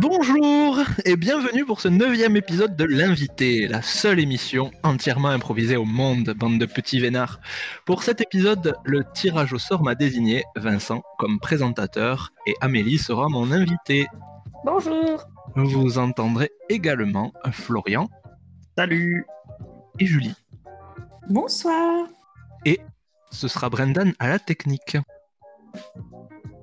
Bonjour 0.00 0.78
et 1.04 1.14
bienvenue 1.14 1.66
pour 1.66 1.82
ce 1.82 1.88
neuvième 1.88 2.34
épisode 2.34 2.74
de 2.74 2.84
L'invité, 2.84 3.68
la 3.68 3.82
seule 3.82 4.18
émission 4.18 4.70
entièrement 4.82 5.28
improvisée 5.28 5.76
au 5.76 5.84
monde, 5.84 6.30
bande 6.30 6.58
de 6.58 6.64
petits 6.64 7.00
vénards. 7.00 7.38
Pour 7.84 8.02
cet 8.02 8.22
épisode, 8.22 8.76
le 8.84 9.04
tirage 9.12 9.52
au 9.52 9.58
sort 9.58 9.82
m'a 9.82 9.94
désigné 9.94 10.44
Vincent 10.56 11.02
comme 11.18 11.38
présentateur 11.38 12.32
et 12.46 12.54
Amélie 12.62 12.96
sera 12.96 13.28
mon 13.28 13.52
invité. 13.52 14.06
Bonjour 14.64 15.22
Vous 15.54 15.98
entendrez 15.98 16.50
également 16.70 17.34
Florian. 17.52 18.08
Salut 18.78 19.26
Et 19.98 20.06
Julie. 20.06 20.34
Bonsoir 21.28 22.06
Et 22.64 22.80
ce 23.30 23.48
sera 23.48 23.68
Brendan 23.68 24.14
à 24.18 24.28
la 24.28 24.38
technique. 24.38 24.96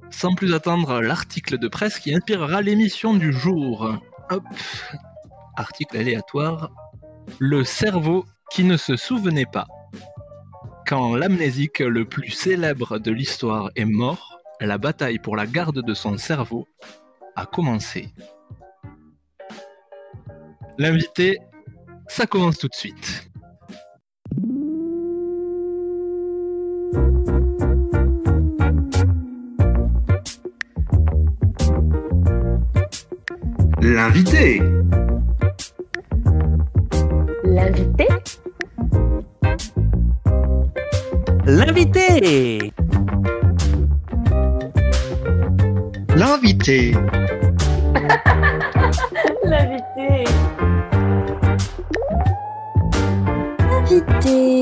Sans 0.10 0.34
plus 0.34 0.54
attendre, 0.54 1.02
l'article 1.02 1.58
de 1.58 1.68
presse 1.68 2.00
qui 2.00 2.14
inspirera 2.14 2.62
l'émission 2.62 3.14
du 3.14 3.34
jour. 3.34 3.98
Hop. 4.30 4.44
Article 5.56 5.98
aléatoire. 5.98 6.72
Le 7.40 7.64
cerveau 7.64 8.26
qui 8.52 8.64
ne 8.64 8.78
se 8.78 8.96
souvenait 8.96 9.46
pas. 9.46 9.68
Quand 10.86 11.16
l'amnésique 11.16 11.80
le 11.80 12.06
plus 12.06 12.30
célèbre 12.30 12.98
de 12.98 13.12
l'histoire 13.12 13.70
est 13.76 13.86
mort, 13.86 14.40
la 14.62 14.78
bataille 14.78 15.20
pour 15.20 15.36
la 15.36 15.46
garde 15.46 15.84
de 15.84 15.94
son 15.94 16.18
cerveau 16.18 16.68
a 17.36 17.46
commencé. 17.46 18.14
L'invité, 20.78 21.40
ça 22.08 22.26
commence 22.26 22.58
tout 22.58 22.68
de 22.68 22.76
suite. 22.76 23.30
L'invité. 33.88 34.62
L'invité. 37.46 38.08
L'invité. 41.46 42.74
L'invité. 46.18 46.92
L'invité. 49.46 50.26
Invité 53.72 54.57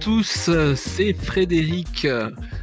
tous, 0.00 0.50
c'est 0.76 1.12
Frédéric. 1.12 2.06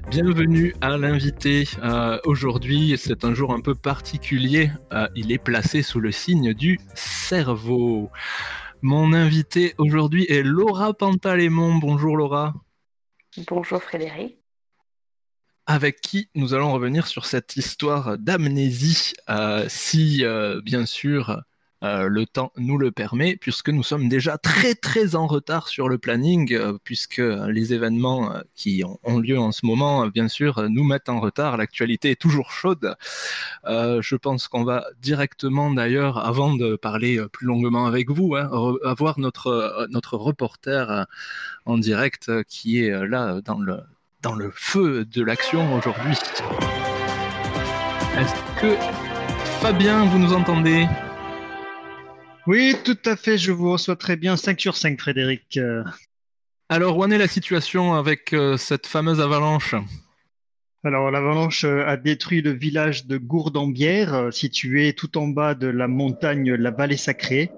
Bienvenue 0.09 0.73
à 0.81 0.97
l'invité. 0.97 1.65
Euh, 1.83 2.17
Aujourd'hui, 2.25 2.95
c'est 2.97 3.23
un 3.25 3.35
jour 3.35 3.53
un 3.53 3.61
peu 3.61 3.75
particulier. 3.75 4.71
Euh, 4.91 5.07
il 5.15 5.31
est 5.31 5.37
placé 5.37 5.83
sous 5.83 5.99
le 5.99 6.11
signe 6.11 6.55
du 6.55 6.79
cerveau. 6.95 8.09
Mon 8.81 9.13
invité 9.13 9.75
aujourd'hui 9.77 10.25
est 10.29 10.41
Laura 10.41 10.95
Pantalémon. 10.95 11.75
Bonjour 11.75 12.17
Laura. 12.17 12.55
Bonjour 13.47 13.83
Frédéric. 13.83 14.39
avec 15.67 16.01
qui 16.01 16.29
nous 16.33 16.55
allons 16.55 16.73
revenir 16.73 17.05
sur 17.05 17.27
cette 17.27 17.55
histoire 17.55 18.17
d'amnésie, 18.17 19.13
euh, 19.29 19.65
si 19.67 20.23
bien 20.63 20.87
sûr 20.87 21.43
euh, 21.83 22.07
le 22.07 22.25
temps 22.25 22.51
nous 22.57 22.77
le 22.77 22.91
permet, 22.91 23.35
puisque 23.35 23.69
nous 23.69 23.83
sommes 23.83 24.09
déjà 24.09 24.37
très 24.39 24.73
très 24.73 25.15
en 25.15 25.27
retard 25.27 25.67
sur 25.67 25.87
le 25.87 25.99
planning, 25.99 26.53
euh, 26.53 26.77
puisque 26.83 27.19
les 27.19 27.73
événements 27.73 28.33
euh, 28.33 28.41
qui 28.55 28.83
ont, 29.03 29.19
lieu 29.19 29.37
en 29.37 29.51
ce 29.51 29.65
moment, 29.65 30.07
bien 30.07 30.27
sûr, 30.27 30.67
nous 30.69 30.83
mettent 30.83 31.09
en 31.09 31.19
retard. 31.19 31.57
L'actualité 31.57 32.11
est 32.11 32.21
toujours 32.21 32.51
chaude. 32.51 32.95
Je 33.65 34.15
pense 34.15 34.47
qu'on 34.47 34.63
va 34.63 34.85
directement 35.01 35.71
d'ailleurs, 35.71 36.17
avant 36.17 36.55
de 36.55 36.75
parler 36.75 37.19
plus 37.31 37.47
longuement 37.47 37.85
avec 37.85 38.09
vous, 38.09 38.35
hein, 38.35 38.49
avoir 38.83 39.19
notre, 39.19 39.87
reporter 40.13 41.05
en 41.65 41.77
direct 41.77 42.31
qui 42.43 42.83
est 42.83 43.07
là 43.07 43.41
dans 43.41 43.59
le, 43.59 43.79
dans 44.21 44.35
le 44.35 44.51
feu 44.53 45.05
de 45.05 45.23
l'action 45.23 45.75
aujourd'hui. 45.75 46.15
Est-ce 48.17 48.61
que 48.61 48.75
Fabien, 49.61 50.05
vous 50.05 50.19
nous 50.19 50.33
entendez? 50.33 50.87
Oui, 52.47 52.75
tout 52.85 52.97
à 53.05 53.17
fait, 53.17 53.37
je 53.37 53.51
vous 53.51 53.71
reçois 53.73 53.97
très 53.97 54.15
bien. 54.15 54.37
5 54.37 54.59
sur 54.59 54.77
5, 54.77 54.99
Frédéric. 54.99 55.59
Alors, 56.69 56.97
où 56.97 57.03
en 57.03 57.11
est 57.11 57.17
la 57.17 57.27
situation 57.27 57.93
avec 57.93 58.33
euh, 58.33 58.57
cette 58.57 58.87
fameuse 58.87 59.21
avalanche? 59.21 59.75
Alors, 60.83 61.11
l'avalanche 61.11 61.65
euh, 61.65 61.85
a 61.85 61.97
détruit 61.97 62.41
le 62.41 62.51
village 62.51 63.05
de 63.05 63.17
Gourdambière, 63.17 64.13
euh, 64.13 64.31
situé 64.31 64.93
tout 64.93 65.17
en 65.17 65.27
bas 65.27 65.55
de 65.55 65.67
la 65.67 65.89
montagne 65.89 66.53
La 66.53 66.71
Vallée 66.71 66.97
Sacrée. 66.97 67.51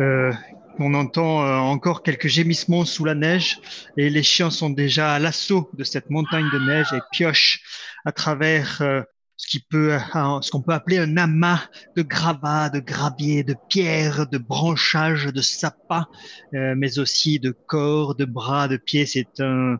Euh, 0.00 0.32
on 0.78 0.94
entend 0.94 1.44
encore 1.68 2.02
quelques 2.02 2.28
gémissements 2.28 2.86
sous 2.86 3.04
la 3.04 3.14
neige 3.14 3.58
et 3.98 4.08
les 4.08 4.22
chiens 4.22 4.48
sont 4.48 4.70
déjà 4.70 5.12
à 5.12 5.18
l'assaut 5.18 5.68
de 5.74 5.84
cette 5.84 6.08
montagne 6.08 6.48
de 6.54 6.58
neige 6.58 6.86
et 6.94 7.00
piochent 7.12 7.60
à 8.06 8.12
travers 8.12 8.80
euh, 8.80 9.02
ce 9.40 9.46
qui 9.46 9.60
peut, 9.60 9.96
un- 10.12 10.42
ce 10.42 10.50
qu'on 10.50 10.60
peut 10.60 10.74
appeler 10.74 10.98
un 10.98 11.16
amas 11.16 11.66
de 11.96 12.02
gravats, 12.02 12.68
de 12.68 12.78
graviers, 12.78 13.42
de 13.42 13.56
pierres, 13.70 14.26
de 14.28 14.36
branchages, 14.36 15.32
de 15.32 15.40
sapins, 15.40 16.06
euh, 16.54 16.74
mais 16.76 16.98
aussi 16.98 17.38
de 17.40 17.56
corps, 17.66 18.14
de 18.14 18.26
bras, 18.26 18.68
de 18.68 18.76
pieds. 18.76 19.06
C'est 19.06 19.40
un, 19.40 19.78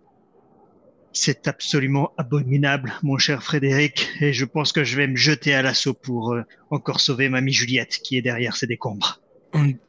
c'est 1.12 1.46
absolument 1.46 2.14
abominable, 2.16 2.94
mon 3.02 3.18
cher 3.18 3.42
Frédéric, 3.42 4.08
et 4.22 4.32
je 4.32 4.46
pense 4.46 4.72
que 4.72 4.82
je 4.82 4.96
vais 4.96 5.08
me 5.08 5.16
jeter 5.16 5.52
à 5.52 5.60
l'assaut 5.60 5.92
pour 5.92 6.32
euh, 6.32 6.42
encore 6.70 7.00
sauver 7.00 7.28
mamie 7.28 7.52
Juliette 7.52 7.98
qui 8.02 8.16
est 8.16 8.22
derrière 8.22 8.56
ces 8.56 8.66
décombres. 8.66 9.20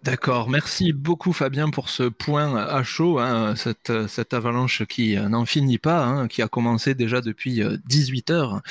D'accord, 0.04 0.50
merci 0.50 0.92
beaucoup 0.92 1.34
Fabien 1.34 1.70
pour 1.70 1.90
ce 1.90 2.04
point 2.04 2.56
à 2.56 2.82
chaud, 2.82 3.20
hein, 3.20 3.56
cette, 3.56 3.92
euh, 3.92 4.08
avalanche 4.32 4.84
qui 4.86 5.16
euh, 5.16 5.30
n'en 5.30 5.46
finit 5.46 5.78
pas, 5.78 6.04
hein, 6.04 6.28
qui 6.28 6.42
a 6.42 6.48
commencé 6.48 6.96
déjà 6.96 7.22
depuis 7.22 7.62
euh, 7.62 7.78
18 7.86 8.32
heures, 8.32 8.62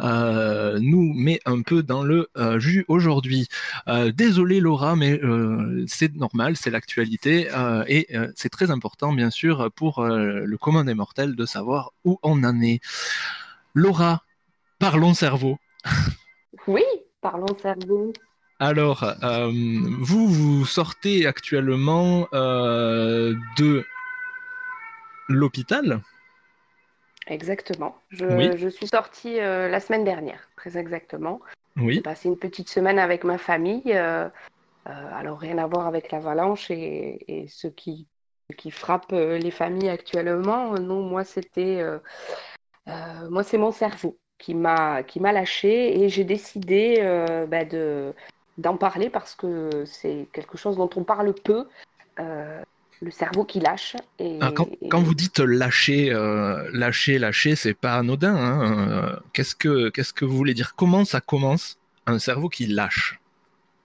euh, 0.00 0.78
nous 0.80 1.12
met 1.14 1.38
un 1.46 1.62
peu 1.62 1.84
dans 1.84 2.02
le 2.02 2.30
euh, 2.36 2.58
jus 2.58 2.84
aujourd'hui. 2.88 3.46
Euh, 3.86 4.10
désolé 4.10 4.58
Laura, 4.58 4.96
mais 4.96 5.20
euh, 5.22 5.84
c'est 5.86 6.12
normal, 6.16 6.56
c'est 6.56 6.70
l'actualité 6.70 7.48
euh, 7.54 7.84
et 7.86 8.08
euh, 8.16 8.32
c'est 8.34 8.50
très 8.50 8.72
important 8.72 9.12
bien 9.12 9.30
sûr 9.30 9.70
pour 9.76 10.00
euh, 10.00 10.40
le 10.44 10.58
commun 10.58 10.84
des 10.84 10.94
mortels 10.94 11.36
de 11.36 11.46
savoir 11.46 11.92
où 12.04 12.18
on 12.24 12.42
en 12.42 12.60
est. 12.60 12.80
Laura, 13.74 14.24
parlons 14.80 15.14
cerveau. 15.14 15.58
Oui, 16.66 16.82
parlons 17.20 17.56
cerveau. 17.60 18.12
Alors, 18.64 19.02
euh, 19.22 19.50
vous, 20.00 20.26
vous 20.26 20.64
sortez 20.64 21.26
actuellement 21.26 22.26
euh, 22.32 23.34
de 23.58 23.84
l'hôpital. 25.28 26.00
Exactement. 27.26 27.94
Je, 28.08 28.24
Oui. 28.24 28.56
je 28.56 28.68
suis 28.70 28.86
sortie 28.86 29.38
euh, 29.38 29.68
la 29.68 29.80
semaine 29.80 30.04
dernière, 30.04 30.48
très 30.56 30.78
exactement. 30.78 31.42
J'ai 31.76 31.84
Oui. 31.84 32.00
passé 32.00 32.28
une 32.28 32.38
petite 32.38 32.70
semaine 32.70 32.98
avec 32.98 33.24
ma 33.24 33.36
famille. 33.36 33.92
alors, 34.86 35.38
rien 35.38 35.58
à 35.58 35.66
voir 35.66 35.86
avec 35.86 36.10
l'avalanche 36.10 36.70
et, 36.70 37.22
et 37.28 37.48
ce 37.48 37.68
qui, 37.68 38.06
qui 38.56 38.70
frappe 38.70 39.12
les 39.12 39.50
familles 39.50 39.90
actuellement. 39.90 40.72
Non, 40.78 41.02
moi, 41.02 41.24
c'était. 41.24 41.84
moi, 42.86 43.42
c'est 43.42 43.58
mon 43.58 43.72
cerveau 43.72 44.18
qui 44.38 44.54
m'a 44.54 45.02
qui 45.02 45.20
m'a 45.20 45.32
lâché 45.32 46.02
et 46.02 46.08
j'ai 46.08 46.24
décidé 46.24 46.96
euh, 46.98 47.46
bah, 47.46 47.64
de 47.64 48.12
d'en 48.58 48.76
parler 48.76 49.10
parce 49.10 49.34
que 49.34 49.84
c'est 49.86 50.28
quelque 50.32 50.56
chose 50.56 50.76
dont 50.76 50.90
on 50.96 51.04
parle 51.04 51.34
peu. 51.34 51.66
euh, 52.20 52.62
le 53.02 53.10
cerveau 53.10 53.44
qui 53.44 53.58
lâche. 53.58 53.96
Et, 54.20 54.38
Ah, 54.40 54.50
quand, 54.54 54.68
et- 54.80 54.88
quand 54.88 55.02
vous 55.02 55.14
dites 55.14 55.40
lâcher, 55.40 56.12
euh, 56.12 56.70
lâcher, 56.72 57.18
lâcher, 57.18 57.56
c'est 57.56 57.74
pas 57.74 57.96
anodin. 57.96 58.34
hein. 58.36 58.88
Euh, 58.88 59.16
Qu'est-ce 59.32 59.56
que, 59.56 59.90
qu'est-ce 59.90 60.12
que 60.12 60.24
vous 60.24 60.36
voulez 60.36 60.54
dire? 60.54 60.74
Comment 60.76 61.04
ça 61.04 61.20
commence 61.20 61.76
un 62.06 62.18
cerveau 62.18 62.48
qui 62.48 62.66
lâche? 62.66 63.18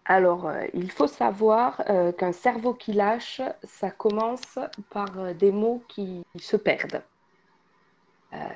Alors, 0.05 0.47
euh, 0.47 0.63
il 0.73 0.91
faut 0.91 1.07
savoir 1.07 1.83
qu'un 2.17 2.31
cerveau 2.31 2.73
qui 2.73 2.93
lâche, 2.93 3.41
ça 3.63 3.89
commence 3.89 4.59
par 4.91 5.33
des 5.35 5.51
mots 5.51 5.83
qui 5.87 6.21
se 6.39 6.55
perdent. 6.55 7.01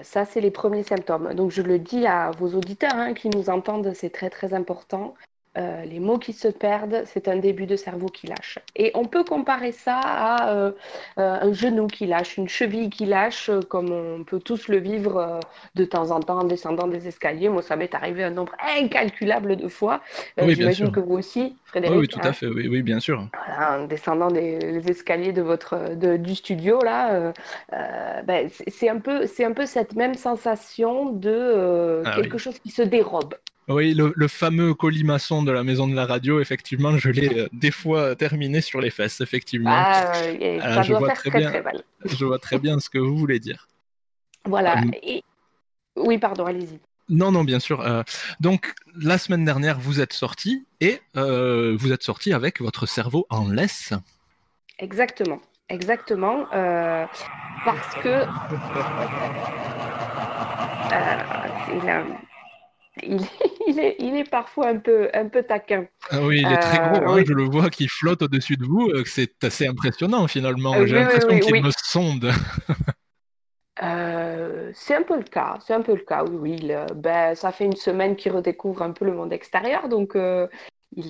Ça, 0.03 0.23
c'est 0.25 0.39
les 0.41 0.51
premiers 0.51 0.83
symptômes. 0.83 1.33
Donc, 1.33 1.49
je 1.51 1.61
le 1.63 1.79
dis 1.79 2.05
à 2.05 2.29
vos 2.31 2.53
auditeurs 2.53 2.93
hein, 2.93 3.13
qui 3.13 3.29
nous 3.29 3.49
entendent, 3.49 3.91
c'est 3.95 4.11
très, 4.11 4.29
très 4.29 4.53
important. 4.53 5.15
Euh, 5.55 5.85
les 5.85 5.99
mots 5.99 6.17
qui 6.17 6.33
se 6.33 6.47
perdent, 6.47 7.03
c'est 7.05 7.27
un 7.27 7.35
début 7.35 7.67
de 7.67 7.75
cerveau 7.75 8.07
qui 8.07 8.25
lâche. 8.25 8.57
Et 8.75 8.91
on 8.95 9.05
peut 9.05 9.23
comparer 9.23 9.71
ça 9.71 9.99
à 9.99 10.51
euh, 10.51 10.71
euh, 11.19 11.37
un 11.41 11.53
genou 11.53 11.85
qui 11.85 12.07
lâche, 12.07 12.37
une 12.37 12.49
cheville 12.49 12.89
qui 12.89 13.05
lâche, 13.05 13.51
comme 13.69 13.91
on 13.91 14.23
peut 14.23 14.39
tous 14.39 14.67
le 14.67 14.77
vivre 14.77 15.39
de 15.75 15.85
temps 15.85 16.09
en 16.09 16.21
temps 16.21 16.39
en 16.39 16.43
descendant 16.43 16.87
des 16.87 17.07
escaliers. 17.07 17.49
Moi, 17.49 17.61
ça 17.61 17.75
m'est 17.75 17.93
arrivé 17.93 18.23
un 18.23 18.31
nombre 18.31 18.53
incalculable 18.77 19.55
de 19.55 19.67
fois. 19.67 20.01
J'imagine 20.37 20.91
que 20.91 20.99
vous 20.99 21.15
aussi, 21.15 21.55
Frédéric. 21.65 21.99
Oui, 21.99 22.07
tout 22.07 22.19
à 22.23 22.29
hein. 22.29 22.33
fait, 22.33 22.47
oui, 22.47 22.67
oui, 22.67 22.81
bien 22.81 22.99
sûr. 22.99 23.27
en 23.59 23.85
descendant 23.85 24.31
des, 24.31 24.89
escaliers 24.89 25.33
de 25.33 25.43
votre, 25.43 25.95
du 25.95 26.33
studio, 26.33 26.79
là, 26.81 27.31
ben, 28.23 28.49
c'est 28.49 28.89
un, 28.89 28.99
peu, 28.99 29.25
un 29.39 29.51
peu 29.51 29.65
cette 29.67 29.93
même 29.93 30.15
sensation 30.15 31.11
de 31.11 32.01
ah 32.05 32.15
quelque 32.15 32.39
chose 32.39 32.57
qui 32.57 32.71
se 32.71 32.81
dérobe. 32.81 33.35
Oui, 33.69 33.93
le, 33.93 34.27
fameux 34.27 34.73
colimaçon 34.73 35.41
de 35.41 35.51
la 35.51 35.63
maison 35.63 35.87
de 35.87 35.95
la 35.95 36.05
radio, 36.05 36.41
effectivement, 36.41 36.97
je 36.97 37.09
l'ai 37.09 37.39
euh, 37.39 37.47
des 37.53 37.71
fois 37.71 38.15
terminé 38.15 38.59
sur 38.59 38.81
les 38.81 38.89
fesses, 38.89 39.21
effectivement. 39.21 39.71
Ah, 39.73 40.13
ça 40.13 40.81
je 40.81 40.93
vois 40.93 41.11
très, 41.11 41.29
bien, 41.29 41.49
très, 41.49 41.63
Je 42.03 42.25
vois 42.25 42.39
très 42.39 42.59
bien 42.59 42.79
ce 42.79 42.89
que 42.89 42.97
vous 42.97 43.15
voulez 43.15 43.39
dire. 43.39 43.67
Voilà. 44.45 44.81
Euh, 44.81 45.19
oui, 45.95 46.17
pardon, 46.17 46.45
allez-y. 46.45 46.79
Non, 47.09 47.31
non, 47.31 47.43
bien 47.43 47.59
sûr. 47.59 47.81
Euh, 47.81 48.03
donc, 48.41 48.73
la 48.95 49.17
semaine 49.17 49.45
dernière, 49.45 49.79
vous 49.79 50.01
êtes 50.01 50.13
sorti 50.13 50.65
et 50.81 50.99
vous 51.15 51.91
êtes 51.91 52.03
sorti 52.03 52.33
avec 52.33 52.59
votre 52.59 52.85
cerveau 52.85 53.25
en 53.29 53.49
laisse. 53.49 53.93
Exactement, 54.79 55.39
exactement. 55.69 56.47
parce 56.51 57.95
que. 58.01 58.25
il 61.75 61.89
a 61.89 62.03
il, 63.01 63.79
est, 63.79 63.95
il 63.99 64.15
est 64.15 64.29
parfois 64.29 64.67
un 64.67 64.77
peu, 64.77 65.09
un 65.13 65.27
peu 65.27 65.43
taquin. 65.43 65.87
Ah 66.11 66.21
oui, 66.21 66.41
il 66.41 66.51
est 66.51 66.57
très 66.57 66.77
gros, 66.77 67.11
hein, 67.11 67.23
je 67.25 67.33
le 67.33 67.43
vois 67.43 67.69
qui 67.69 67.87
flotte 67.87 68.21
au-dessus 68.21 68.55
de 68.55 68.65
vous. 68.65 68.89
Euh, 68.89 69.03
c'est 69.05 69.43
assez 69.43 69.65
impressionnant 69.65 70.27
finalement. 70.27 70.85
J'ai 70.85 70.95
l'impression 70.95 71.39
qu'il 71.39 71.63
me 71.63 71.71
sonde. 71.75 72.31
Euh, 73.81 74.71
c'est 74.75 74.93
un 74.93 75.01
peu 75.01 75.17
le 75.17 75.23
cas, 75.23 75.57
c'est 75.65 75.73
un 75.73 75.81
peu 75.81 75.95
le 75.95 76.03
cas, 76.03 76.23
oui, 76.23 76.59
oui. 76.61 76.71
ben, 76.95 77.33
ça 77.33 77.51
fait 77.51 77.65
une 77.65 77.75
semaine 77.75 78.15
qu'il 78.15 78.31
redécouvre 78.31 78.83
un 78.83 78.91
peu 78.91 79.03
le 79.03 79.13
monde 79.13 79.33
extérieur, 79.33 79.89
donc 79.89 80.15
euh, 80.15 80.47
il 80.95 81.09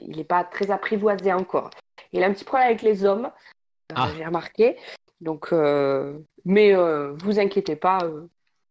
n'est 0.00 0.24
pas 0.24 0.44
très 0.44 0.70
apprivoisé 0.70 1.32
encore. 1.32 1.70
Il 2.12 2.22
a 2.22 2.26
un 2.26 2.32
petit 2.32 2.44
problème 2.44 2.68
avec 2.68 2.82
les 2.82 3.06
hommes, 3.06 3.30
ah. 3.94 4.10
j'ai 4.14 4.26
remarqué. 4.26 4.76
Donc, 5.22 5.52
mais 6.44 6.74
vous 6.74 7.40
inquiétez 7.40 7.76
pas, 7.76 8.00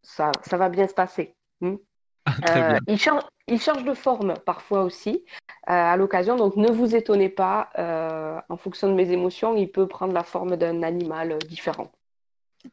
ça, 0.04 0.32
ça 0.44 0.58
va 0.58 0.70
bien 0.70 0.88
se 0.88 0.94
passer. 0.94 1.35
Hmm. 1.62 1.76
Ah, 2.26 2.36
euh, 2.50 2.80
il, 2.88 3.00
change, 3.00 3.22
il, 3.48 3.62
change, 3.62 3.84
de 3.84 3.94
forme 3.94 4.34
parfois 4.46 4.84
aussi 4.84 5.24
euh, 5.70 5.72
à 5.72 5.96
l'occasion, 5.96 6.36
donc 6.36 6.56
ne 6.56 6.72
vous 6.72 6.96
étonnez 6.96 7.30
pas, 7.30 7.70
euh, 7.78 8.40
en 8.50 8.58
fonction 8.58 8.88
de 8.90 8.94
mes 8.94 9.12
émotions, 9.12 9.56
il 9.56 9.70
peut 9.70 9.88
prendre 9.88 10.14
la 10.14 10.24
forme 10.24 10.58
d'un 10.58 10.82
animal 10.82 11.38
différent. 11.48 11.92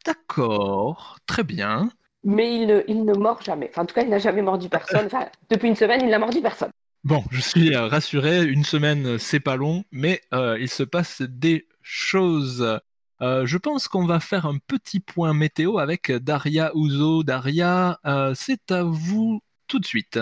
D'accord, 0.07 1.19
très 1.27 1.45
bien. 1.45 1.91
Mais 2.25 2.55
il 2.57 2.67
ne, 2.67 2.83
il 2.89 3.05
ne 3.05 3.13
mord 3.13 3.43
jamais. 3.43 3.69
Enfin, 3.69 3.83
en 3.83 3.87
tout 3.87 3.95
cas, 3.95 4.03
il 4.03 4.09
n'a 4.09 4.19
jamais 4.19 4.41
mordu 4.41 4.71
personne. 4.71 5.07
Enfin, 5.07 5.27
depuis 5.51 5.69
une 5.69 5.77
semaine, 5.77 6.01
il 6.03 6.09
n'a 6.09 6.19
mordu 6.19 6.41
personne. 6.41 6.71
Bon, 7.05 7.23
je 7.31 7.41
suis 7.41 7.77
rassuré, 7.77 8.45
une 8.45 8.65
semaine, 8.65 9.19
c'est 9.19 9.41
pas 9.41 9.57
long, 9.57 9.85
mais 9.91 10.23
il 10.33 10.69
se 10.69 10.85
passe 10.85 11.21
des 11.21 11.67
choses. 11.83 12.81
Euh, 13.23 13.47
je 13.47 13.57
pense 13.57 13.87
qu'on 13.87 14.05
va 14.05 14.19
faire 14.19 14.47
un 14.47 14.59
petit 14.59 14.99
point 14.99 15.33
météo 15.33 15.79
avec 15.79 16.11
Daria 16.11 16.75
Ouzo. 16.75 17.23
Daria, 17.23 18.01
euh, 18.05 18.33
c'est 18.35 18.73
à 18.73 18.83
vous 18.83 19.41
tout 19.69 19.79
de 19.79 19.87
suite. 19.87 20.19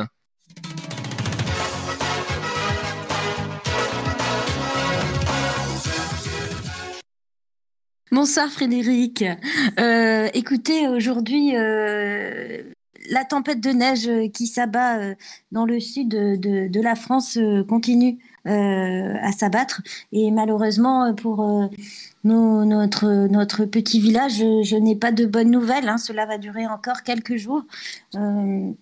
Bonsoir 8.13 8.51
Frédéric. 8.51 9.25
Euh, 9.79 10.29
écoutez, 10.35 10.87
aujourd'hui, 10.87 11.53
la 11.53 13.25
tempête 13.27 13.63
de 13.63 13.71
neige 13.71 14.11
qui 14.35 14.47
s'abat 14.47 15.15
dans 15.53 15.65
le 15.65 15.81
sud 15.81 16.11
de 16.11 16.83
la 16.83 16.97
France 16.97 17.39
continue 17.67 18.19
à 18.47 19.33
s'abattre. 19.33 19.83
Et 20.13 20.31
malheureusement, 20.31 21.15
pour 21.15 21.71
notre, 22.25 23.29
notre 23.29 23.65
petit 23.65 24.01
village, 24.01 24.39
je, 24.39 24.77
n'ai 24.77 24.97
pas 24.97 25.13
de 25.13 25.27
bonnes 25.27 25.51
nouvelles. 25.51 25.89
Hein. 25.89 25.99
Cela 25.99 26.27
va 26.27 26.39
durer 26.39 26.67
encore 26.67 27.03
quelques 27.03 27.37
jours. 27.37 27.63
Euh, 28.15 28.73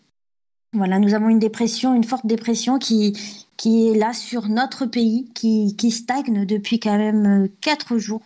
voilà, 0.72 0.98
nous 0.98 1.14
avons 1.14 1.28
une 1.28 1.38
dépression, 1.38 1.94
une 1.94 2.04
forte 2.04 2.26
dépression 2.26 2.78
qui, 2.78 3.16
qui 3.56 3.88
est 3.88 3.94
là 3.94 4.12
sur 4.12 4.48
notre 4.48 4.84
pays, 4.86 5.30
qui, 5.34 5.74
qui 5.76 5.90
stagne 5.90 6.44
depuis 6.44 6.78
quand 6.78 6.98
même 6.98 7.44
euh, 7.44 7.48
quatre 7.60 7.96
jours. 7.98 8.22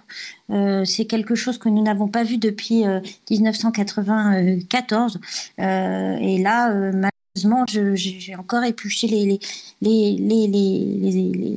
Euh, 0.50 0.84
c'est 0.84 1.05
quelque 1.05 1.34
chose 1.34 1.58
que 1.58 1.69
nous 1.69 1.82
n'avons 1.82 2.08
pas 2.08 2.25
vu 2.25 2.38
depuis 2.38 2.84
1994. 3.31 5.20
et 5.58 6.38
là, 6.43 6.93
malheureusement, 7.34 7.64
j'ai 7.94 8.37
encore 8.37 8.64
épluché 8.64 9.06
les, 9.06 9.25
les, 9.26 9.38
les, 9.81 10.46
les, 10.46 10.46
les 10.46 11.56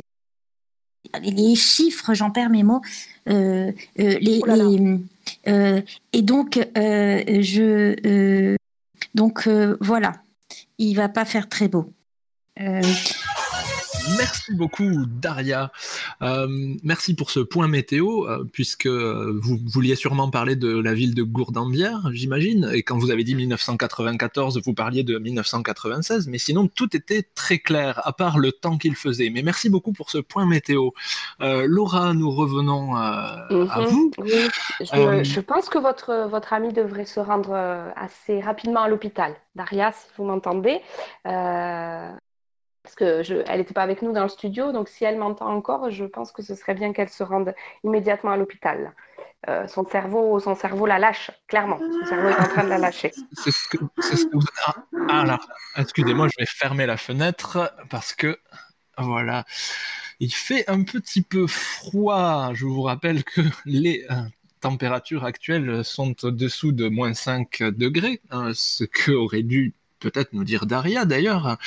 les 1.21 1.55
chiffres, 1.55 2.13
j'en 2.13 2.31
perds 2.31 2.49
mes 2.49 2.63
mots. 2.63 2.81
Euh, 3.29 3.71
euh, 3.99 4.17
les, 4.19 4.41
oh 4.45 4.51
euh, 5.47 5.81
et 6.13 6.21
donc, 6.21 6.59
je, 6.75 8.55
donc 9.13 9.47
voilà, 9.79 10.13
il 10.77 10.95
va 10.95 11.09
pas 11.09 11.25
faire 11.25 11.49
très 11.49 11.67
beau. 11.67 11.91
Merci 14.17 14.53
beaucoup, 14.53 15.05
Daria. 15.07 15.71
Euh, 16.21 16.47
merci 16.83 17.15
pour 17.15 17.31
ce 17.31 17.39
point 17.39 17.67
météo, 17.67 18.27
euh, 18.27 18.43
puisque 18.51 18.87
vous 18.87 19.59
vouliez 19.65 19.95
sûrement 19.95 20.29
parler 20.29 20.55
de 20.55 20.77
la 20.77 20.93
ville 20.93 21.15
de 21.15 21.23
Gourdambière, 21.23 22.09
j'imagine. 22.11 22.69
Et 22.73 22.83
quand 22.83 22.97
vous 22.97 23.11
avez 23.11 23.23
dit 23.23 23.35
1994, 23.35 24.61
vous 24.63 24.73
parliez 24.73 25.03
de 25.03 25.17
1996, 25.17 26.27
mais 26.27 26.37
sinon 26.37 26.67
tout 26.67 26.95
était 26.95 27.23
très 27.35 27.59
clair, 27.59 28.01
à 28.05 28.13
part 28.13 28.37
le 28.37 28.51
temps 28.51 28.77
qu'il 28.77 28.95
faisait. 28.95 29.29
Mais 29.29 29.41
merci 29.41 29.69
beaucoup 29.69 29.91
pour 29.91 30.09
ce 30.09 30.19
point 30.19 30.45
météo. 30.45 30.91
Euh, 31.41 31.65
Laura, 31.67 32.13
nous 32.13 32.31
revenons 32.31 32.95
à 32.95 33.47
mhm. 33.49 33.85
vous. 33.87 34.11
je, 34.19 35.39
pense 35.39 35.69
que 35.69 35.79
votre, 35.79 36.27
votre 36.29 36.53
ami 36.53 36.73
devrait 36.73 37.05
se 37.05 37.19
rendre 37.19 37.53
assez 37.95 38.39
rapidement 38.39 38.83
à 38.83 38.87
l'hôpital. 38.87 39.33
Daria, 39.55 39.91
si 39.91 40.07
vous 40.17 40.25
m'entendez 40.25 40.81
parce 42.85 42.95
qu'elle 42.95 43.57
n'était 43.57 43.73
pas 43.73 43.81
avec 43.81 44.03
nous 44.03 44.11
dans 44.11 44.21
le 44.21 44.29
studio, 44.29 44.71
donc 44.71 44.89
si 44.89 45.03
elle 45.03 45.17
m'entend 45.17 45.47
encore, 45.47 45.89
je 45.89 46.05
pense 46.05 46.31
que 46.31 46.43
ce 46.43 46.53
serait 46.53 46.75
bien 46.75 46.93
qu'elle 46.93 47.09
se 47.09 47.23
rende 47.23 47.55
immédiatement 47.83 48.31
à 48.31 48.37
l'hôpital. 48.37 48.93
Euh, 49.49 49.67
son 49.67 49.85
cerveau, 49.85 50.39
son 50.39 50.55
cerveau 50.55 50.85
la 50.85 50.99
lâche, 50.99 51.31
clairement. 51.47 51.79
Son 51.79 52.05
cerveau 52.05 52.29
est 52.29 52.39
en 52.39 52.47
train 52.47 52.63
de 52.63 52.69
la 52.69 52.77
lâcher. 52.77 53.11
C'est 53.33 53.51
ce 53.51 53.67
que, 53.67 53.77
vous... 53.77 54.41
ah, 55.09 55.37
ah 55.37 55.39
excusez-moi, 55.77 56.27
je 56.27 56.35
vais 56.37 56.45
fermer 56.45 56.85
la 56.85 56.97
fenêtre 56.97 57.73
parce 57.89 58.13
que 58.13 58.39
voilà, 58.99 59.45
il 60.19 60.33
fait 60.33 60.69
un 60.69 60.83
petit 60.83 61.23
peu 61.23 61.47
froid. 61.47 62.51
Je 62.53 62.65
vous 62.65 62.83
rappelle 62.83 63.23
que 63.23 63.41
les 63.65 64.05
euh, 64.11 64.15
températures 64.61 65.25
actuelles 65.25 65.83
sont 65.83 66.15
au-dessous 66.23 66.71
de 66.71 66.87
moins 66.87 67.15
5 67.15 67.63
degrés, 67.63 68.21
hein, 68.29 68.51
ce 68.53 68.83
que 68.83 69.11
aurait 69.11 69.43
dû 69.43 69.73
peut-être 70.05 70.33
nous 70.33 70.43
dire 70.43 70.65
Daria 70.65 71.05
d'ailleurs. 71.05 71.57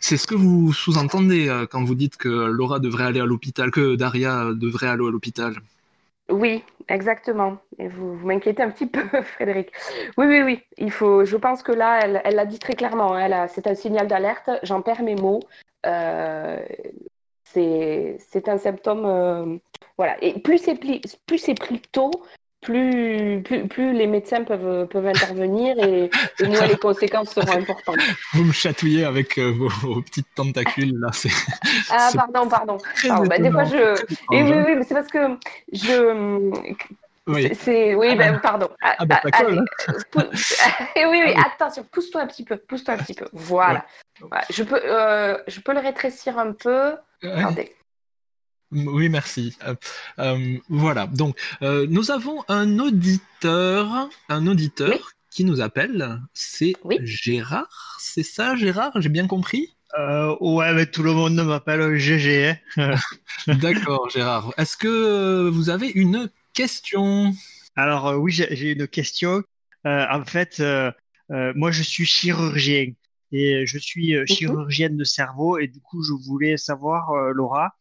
C'est 0.00 0.18
ce 0.18 0.26
que 0.26 0.34
vous 0.34 0.72
sous-entendez 0.72 1.48
euh, 1.48 1.66
quand 1.70 1.82
vous 1.82 1.94
dites 1.94 2.16
que 2.16 2.28
Laura 2.28 2.78
devrait 2.78 3.04
aller 3.04 3.20
à 3.20 3.26
l'hôpital, 3.26 3.70
que 3.70 3.96
Daria 3.96 4.50
devrait 4.54 4.88
aller 4.88 5.06
à 5.06 5.10
l'hôpital 5.10 5.54
Oui, 6.28 6.62
exactement. 6.88 7.58
Et 7.78 7.88
vous, 7.88 8.14
m'inquiétez 8.26 8.62
un 8.62 8.70
petit 8.70 8.86
peu, 8.86 9.04
Frédéric. 9.34 9.72
Oui, 10.18 10.26
oui, 10.26 10.42
oui. 10.42 10.62
Il 10.76 10.90
faut, 10.90 11.24
je 11.24 11.36
pense 11.36 11.62
que 11.62 11.72
là, 11.72 12.00
elle 12.24 12.34
l'a 12.34 12.46
dit 12.46 12.58
très 12.58 12.74
clairement. 12.74 13.18
Elle 13.18 13.34
c'est 13.52 13.66
un 13.66 13.74
signal 13.74 14.06
d'alerte. 14.06 14.50
J'en 14.62 14.82
perds 14.82 15.02
mes 15.02 15.16
mots. 15.16 15.40
Euh, 15.86 16.60
c'est 17.44 18.48
un 18.48 18.58
symptôme. 18.58 19.06
Euh, 19.06 19.56
voilà. 19.96 20.22
Et 20.22 20.38
plus 20.40 20.58
c'est 20.58 20.78
plus 21.26 21.54
pris 21.58 21.80
tôt, 21.92 22.10
plus, 22.66 23.42
plus, 23.70 23.92
les 23.92 24.08
médecins 24.08 24.42
peuvent, 24.42 24.88
peuvent 24.88 25.06
intervenir 25.06 25.78
et, 25.78 26.10
moins 26.44 26.66
les 26.66 26.76
conséquences 26.76 27.30
seront 27.30 27.56
importantes. 27.56 27.98
Vous 28.32 28.42
me 28.42 28.52
chatouillez 28.52 29.04
avec 29.04 29.38
euh, 29.38 29.52
vos, 29.52 30.02
petites 30.02 30.34
tentacules 30.34 30.98
là. 30.98 31.10
Ah 31.90 32.10
pardon, 32.16 32.48
pardon. 32.48 32.78
Bah, 33.28 33.38
des 33.38 33.50
fois 33.52 33.64
je. 33.64 33.94
Et 34.32 34.42
oui, 34.42 34.64
oui, 34.66 34.74
mais 34.76 34.82
c'est 34.82 34.94
parce 34.94 35.08
que 35.08 35.38
je. 35.72 36.50
Oui. 37.28 37.50
C'est 37.54 37.94
oui, 37.94 38.16
ben, 38.16 38.40
pardon. 38.40 38.68
Ah, 38.82 39.04
bah, 39.04 39.20
ça 39.22 39.30
colle, 39.30 39.58
hein. 39.58 39.64
oui, 40.16 41.22
oui, 41.24 41.34
ah 41.36 41.50
attention, 41.54 41.84
pousse-toi 41.90 42.22
un 42.22 42.26
petit 42.26 42.44
peu, 42.44 42.56
pousse-toi 42.56 42.94
un 42.94 42.98
petit 42.98 43.14
peu. 43.14 43.26
Voilà. 43.32 43.84
Je 44.50 44.64
peux, 44.64 44.80
euh, 44.82 45.36
je 45.46 45.60
peux 45.60 45.72
le 45.72 45.80
rétrécir 45.80 46.38
un 46.38 46.52
peu. 46.52 46.94
Attendez. 47.22 47.75
Oui, 48.72 49.08
merci. 49.08 49.56
Euh, 49.66 49.74
euh, 50.18 50.58
voilà. 50.68 51.06
Donc, 51.06 51.38
euh, 51.62 51.86
nous 51.88 52.10
avons 52.10 52.44
un 52.48 52.78
auditeur, 52.78 54.08
un 54.28 54.46
auditeur 54.46 55.12
qui 55.30 55.44
nous 55.44 55.60
appelle. 55.60 56.20
C'est 56.34 56.74
Gérard. 57.02 57.96
C'est 58.00 58.22
ça, 58.22 58.56
Gérard? 58.56 58.92
J'ai 58.96 59.08
bien 59.08 59.26
compris? 59.26 59.76
Euh, 59.98 60.36
ouais, 60.40 60.74
mais 60.74 60.86
tout 60.86 61.02
le 61.02 61.12
monde 61.12 61.34
m'appelle 61.36 61.96
GG. 61.96 62.54
Hein. 62.76 62.94
D'accord, 63.46 64.10
Gérard. 64.10 64.52
Est-ce 64.58 64.76
que 64.76 65.48
vous 65.48 65.70
avez 65.70 65.88
une 65.88 66.30
question? 66.52 67.32
Alors 67.76 68.08
euh, 68.08 68.16
oui, 68.16 68.32
j'ai 68.32 68.72
une 68.72 68.88
question. 68.88 69.42
Euh, 69.86 70.06
en 70.10 70.24
fait, 70.24 70.62
moi 71.30 71.70
je 71.70 71.82
suis 71.82 72.04
chirurgien 72.04 72.92
et 73.32 73.66
je 73.66 73.78
suis 73.78 74.14
chirurgienne 74.26 74.96
de 74.96 75.04
cerveau 75.04 75.58
et 75.58 75.68
du 75.68 75.80
coup 75.80 76.02
je 76.02 76.12
voulais 76.12 76.56
savoir, 76.56 77.12
Laura, 77.32 77.76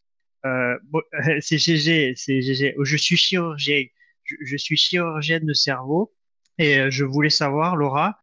c'est 1.42 1.58
GG, 1.58 2.14
c'est 2.16 2.42
GG. 2.42 2.76
Je 2.80 2.98
suis 2.98 3.18
chirurgien, 3.18 3.86
je, 4.24 4.58
suis 4.58 4.78
chirurgienne 4.78 5.46
de 5.46 5.54
cerveau. 5.54 6.14
Et 6.58 6.90
je 6.90 7.04
voulais 7.04 7.30
savoir, 7.30 7.76
Laura, 7.76 8.22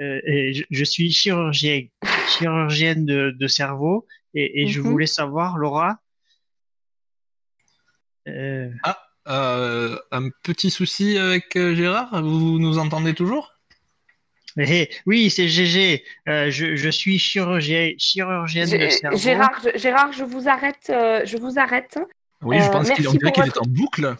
et 0.00 0.52
je, 0.70 0.84
suis 0.84 1.10
chirurgien, 1.10 1.86
chirurgienne 2.28 3.06
de, 3.06 3.46
cerveau. 3.46 4.06
Et, 4.34 4.66
je 4.66 4.80
voulais 4.80 5.06
savoir, 5.06 5.56
Laura. 5.56 5.98
Ah, 8.26 8.98
euh, 9.26 9.98
un 10.10 10.28
petit 10.42 10.70
souci 10.70 11.16
avec 11.16 11.56
euh, 11.56 11.74
Gérard? 11.74 12.22
Vous 12.22 12.58
nous 12.58 12.78
entendez 12.78 13.14
toujours? 13.14 13.53
Eh, 14.58 14.88
Oui, 15.06 15.30
c'est 15.30 15.48
GG. 15.48 16.04
Euh, 16.28 16.50
je, 16.50 16.88
suis 16.88 17.18
chirurgien, 17.18 17.92
chirurgienne 17.98 18.70
de 18.70 18.88
cerveau. 18.88 19.16
Gérard, 19.16 19.60
je, 19.62 19.78
Gérard, 19.78 20.12
je 20.12 20.24
vous 20.24 20.48
arrête. 20.48 20.86
je 20.88 21.36
vous 21.36 21.58
arrête. 21.58 21.98
Oui, 22.42 22.58
je 22.60 22.70
pense 22.70 22.90
qu'il 22.90 23.06
est 23.06 23.58
en 23.58 23.66
boucle. 23.66 24.14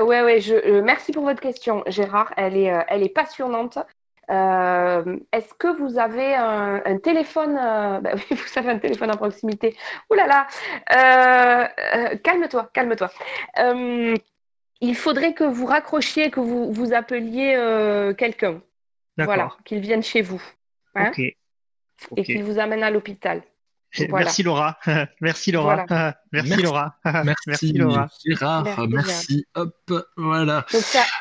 Oui, 0.00 0.20
ouais, 0.20 0.40
je, 0.40 0.80
merci 0.80 1.12
pour 1.12 1.24
votre 1.24 1.40
question, 1.40 1.82
Gérard. 1.86 2.32
Elle 2.36 2.56
est, 2.56 2.72
elle 2.88 3.02
est 3.02 3.14
passionnante. 3.14 3.78
Est-ce 4.28 5.54
que 5.58 5.76
vous 5.78 5.98
avez 5.98 6.34
un, 6.34 6.98
téléphone 7.02 7.54
bah 8.02 8.12
Oui, 8.14 8.22
vous 8.30 8.58
avez 8.58 8.70
un 8.70 8.78
téléphone 8.78 9.10
à 9.10 9.16
proximité. 9.16 9.76
Ouh 10.10 10.14
là 10.14 10.26
là 10.26 11.68
Calme-toi, 12.22 12.70
calme-toi 12.72 13.10
il 14.82 14.96
faudrait 14.96 15.32
que 15.32 15.44
vous 15.44 15.64
raccrochiez, 15.64 16.30
que 16.30 16.40
vous, 16.40 16.72
vous 16.72 16.92
appeliez 16.92 17.54
euh, 17.56 18.12
quelqu'un. 18.12 18.60
Voilà, 19.18 19.50
qu'il 19.64 19.80
vienne 19.80 20.02
chez 20.02 20.22
vous. 20.22 20.42
Hein 20.94 21.12
Et 22.16 22.22
qu'il 22.24 22.42
vous 22.42 22.58
amène 22.58 22.82
à 22.82 22.90
l'hôpital. 22.90 23.42
Merci 24.08 24.42
Laura. 24.42 24.78
Merci 25.20 25.52
Laura. 25.52 25.86
Merci, 26.32 26.62
Laura. 26.62 26.96
Merci, 27.46 27.72
Laura. 27.72 28.08
Gérard. 28.26 28.64
Merci. 28.88 29.46
Hop, 29.54 29.74
voilà. 30.16 30.64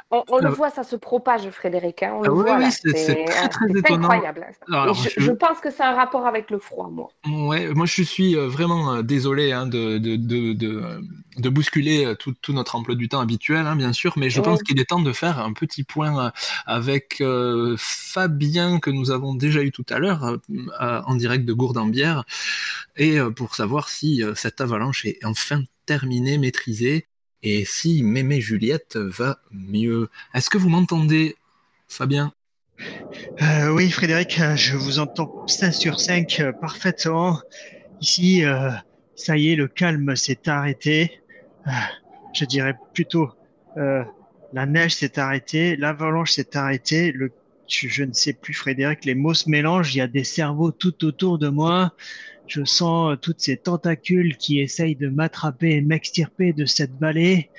on, 0.10 0.38
le 0.40 0.50
voit, 0.50 0.70
ça 0.70 0.84
se 0.84 0.96
propage, 0.96 1.50
Frédéric. 1.50 2.04
Hein. 2.04 2.14
On 2.16 2.22
le 2.22 2.30
ah 2.50 2.58
voit, 2.58 2.72
c'est 2.72 3.26
très, 3.26 3.50
très 3.50 3.70
étonnant. 3.70 4.10
incroyable. 4.10 4.48
je, 5.18 5.32
pense 5.32 5.60
que 5.60 5.70
c'est 5.70 5.84
un 5.84 5.96
rapport 5.96 6.26
avec 6.26 6.50
le 6.50 6.60
froid, 6.60 6.90
moi. 6.90 7.10
Ouais, 7.28 7.74
moi 7.74 7.86
je 7.86 8.04
suis 8.04 8.36
euh, 8.36 8.48
vraiment 8.48 8.94
euh, 8.94 9.02
désolé 9.02 9.52
hein, 9.52 9.68
de, 9.68 9.98
de, 9.98 10.16
de, 10.16 10.54
de, 11.38 11.50
bousculer 11.50 12.06
euh, 12.06 12.16
tout, 12.16 12.34
tout, 12.42 12.54
notre 12.54 12.76
emploi 12.76 12.96
du 12.96 13.10
temps 13.10 13.20
habituel, 13.20 13.68
hein, 13.68 13.76
bien 13.76 13.94
sûr, 13.94 14.14
mais 14.18 14.30
je 14.30 14.40
pense 14.42 14.64
qu'il 14.64 14.80
est 14.80 14.86
temps 14.86 15.02
de 15.02 15.12
faire 15.12 15.40
un 15.40 15.54
petit 15.54 15.84
point 15.84 16.32
avec 16.66 17.24
Fabien 17.78 18.80
que 18.80 18.90
nous 18.90 19.12
avons 19.12 19.36
déjà 19.36 19.62
eu 19.62 19.72
tout 19.72 19.86
à 19.90 20.00
l'heure 20.00 20.38
en 20.80 21.16
direct 21.16 21.46
de 21.46 21.54
Gourdambière 21.54 22.24
et 22.98 23.18
pour 23.36 23.56
savoir 23.56 23.90
si 23.90 24.24
cette 24.36 24.62
avalanche 24.62 25.06
est 25.06 25.24
enfin 25.24 25.64
terminé, 25.86 26.38
maîtrisé, 26.38 27.08
et 27.44 27.66
si 27.66 28.04
Mémé 28.04 28.40
Juliette 28.42 28.98
va 28.98 29.40
mieux. 29.52 30.10
Est-ce 30.34 30.50
que 30.50 30.58
vous 30.58 30.70
m'entendez, 30.70 31.36
Fabien? 31.88 32.34
Euh, 33.42 33.70
Oui, 33.74 33.90
Frédéric, 33.92 34.40
je 34.56 34.76
vous 34.76 35.00
entends 35.00 35.46
5 35.48 35.74
sur 35.74 36.00
5 36.00 36.40
euh, 36.40 36.52
parfaitement. 36.52 37.40
Ici, 38.00 38.44
euh, 38.44 38.72
ça 39.16 39.38
y 39.38 39.52
est, 39.52 39.56
le 39.56 39.68
calme 39.68 40.16
s'est 40.16 40.48
arrêté. 40.48 41.22
je 42.34 42.46
dirais 42.46 42.76
plutôt, 42.94 43.30
la 43.76 44.66
neige 44.66 44.96
s'est 44.96 45.20
arrêtée, 45.20 45.76
l'avalanche 45.76 46.32
s'est 46.32 46.58
arrêtée, 46.58 47.12
le 47.12 47.32
je, 47.72 48.04
ne 48.04 48.14
sais 48.14 48.34
plus, 48.34 48.54
Frédéric, 48.54 49.06
les 49.06 49.16
mots 49.16 49.34
se 49.34 49.50
mélangent, 49.50 49.96
il 49.96 50.00
y 50.00 50.02
a 50.02 50.08
des 50.08 50.24
cerveaux 50.24 50.72
tout 50.72 51.06
autour 51.06 51.40
de 51.40 51.48
moi. 51.48 51.94
Je 52.48 52.66
sens 52.66 53.14
euh, 53.14 53.16
toutes 53.16 53.40
ces 53.40 53.58
tentacules 53.58 54.38
qui 54.38 54.60
essayent 54.60 54.96
de 54.96 55.08
m'attraper 55.08 55.72
et 55.72 55.82
m'extirper 55.82 56.54
de 56.54 56.66
cette 56.66 56.98
vallée, 57.00 57.50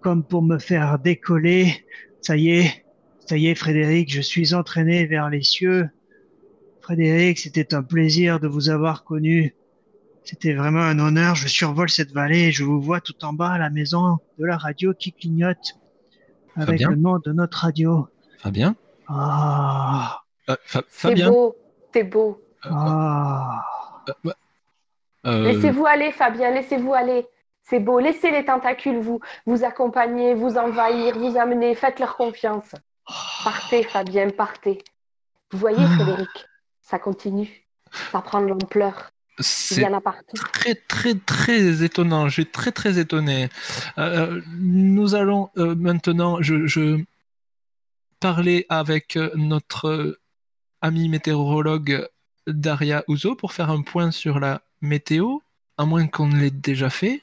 comme 0.00 0.24
pour 0.24 0.42
me 0.42 0.58
faire 0.58 0.98
décoller. 0.98 1.84
Ça 2.22 2.36
y 2.36 2.50
est, 2.50 2.84
ça 3.26 3.36
y 3.36 3.48
est, 3.48 3.54
Frédéric, 3.54 4.12
je 4.12 4.20
suis 4.20 4.54
entraîné 4.54 5.06
vers 5.06 5.28
les 5.28 5.42
cieux. 5.42 5.88
Frédéric, 6.80 7.38
c'était 7.38 7.74
un 7.74 7.82
plaisir 7.82 8.40
de 8.40 8.48
vous 8.48 8.70
avoir 8.70 9.04
connu. 9.04 9.54
C'était 10.24 10.54
vraiment 10.54 10.80
un 10.80 10.98
honneur. 10.98 11.34
Je 11.34 11.48
survole 11.48 11.90
cette 11.90 12.12
vallée 12.12 12.48
et 12.48 12.52
je 12.52 12.64
vous 12.64 12.80
vois 12.80 13.00
tout 13.00 13.24
en 13.24 13.32
bas 13.32 13.50
à 13.50 13.58
la 13.58 13.70
maison 13.70 14.18
de 14.38 14.46
la 14.46 14.56
radio 14.56 14.94
qui 14.94 15.12
clignote 15.12 15.76
avec 16.56 16.80
le 16.80 16.96
nom 16.96 17.18
de 17.18 17.32
notre 17.32 17.58
radio. 17.58 18.08
Fabien 18.38 18.74
Ah. 19.12 20.22
Euh, 20.48 20.56
c'est 20.88 21.14
beau, 21.24 21.56
c'est 21.92 22.04
beau. 22.04 22.40
Ah. 22.62 23.64
Euh, 25.26 25.42
laissez-vous 25.42 25.86
aller, 25.86 26.12
Fabien, 26.12 26.50
laissez-vous 26.50 26.94
aller. 26.94 27.26
C'est 27.62 27.80
beau, 27.80 27.98
laissez 27.98 28.30
les 28.30 28.44
tentacules 28.44 28.98
vous, 28.98 29.20
vous 29.46 29.64
accompagner, 29.64 30.34
vous 30.34 30.56
envahir, 30.56 31.18
vous 31.18 31.36
amener, 31.36 31.74
faites 31.74 32.00
leur 32.00 32.16
confiance. 32.16 32.74
Partez, 33.44 33.82
Fabien, 33.82 34.30
partez. 34.30 34.82
Vous 35.52 35.58
voyez, 35.58 35.78
ah. 35.80 35.94
Frédéric, 35.96 36.46
ça 36.80 36.98
continue, 36.98 37.66
ça 38.12 38.20
prend 38.20 38.40
de 38.40 38.46
l'ampleur. 38.46 39.10
Il 39.70 39.80
y 39.80 39.86
en 39.86 39.94
a 39.94 40.00
partout. 40.00 40.36
Très, 40.52 40.74
très, 40.74 41.14
très 41.14 41.82
étonnant. 41.82 42.28
Je 42.28 42.42
suis 42.42 42.46
très, 42.46 42.72
très 42.72 42.98
étonné. 42.98 43.48
Euh, 43.96 44.36
euh, 44.36 44.42
nous 44.58 45.14
allons 45.14 45.48
maintenant, 45.56 46.42
je, 46.42 46.66
je, 46.66 47.02
parler 48.20 48.66
avec 48.68 49.18
notre 49.34 50.18
ami 50.82 51.08
météorologue 51.08 52.06
Daria 52.46 53.02
Ouzo 53.08 53.34
pour 53.34 53.52
faire 53.54 53.70
un 53.70 53.80
point 53.80 54.10
sur 54.10 54.38
la 54.38 54.60
météo, 54.82 55.38
à 55.78 55.86
moins 55.86 56.06
qu'on 56.06 56.26
ne 56.26 56.36
l'ait 56.36 56.50
déjà 56.50 56.90
fait. 56.90 57.22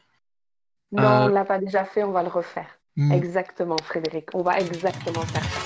Non, 0.91 1.03
on 1.03 1.27
ne 1.27 1.33
l'a 1.33 1.45
pas 1.45 1.59
déjà 1.59 1.85
fait, 1.85 2.03
on 2.03 2.11
va 2.11 2.23
le 2.23 2.29
refaire. 2.29 2.79
Hmm. 2.95 3.11
Exactement, 3.11 3.77
Frédéric, 3.83 4.33
on 4.33 4.41
va 4.41 4.59
exactement 4.59 5.21
faire 5.21 5.43
ça. 5.43 5.59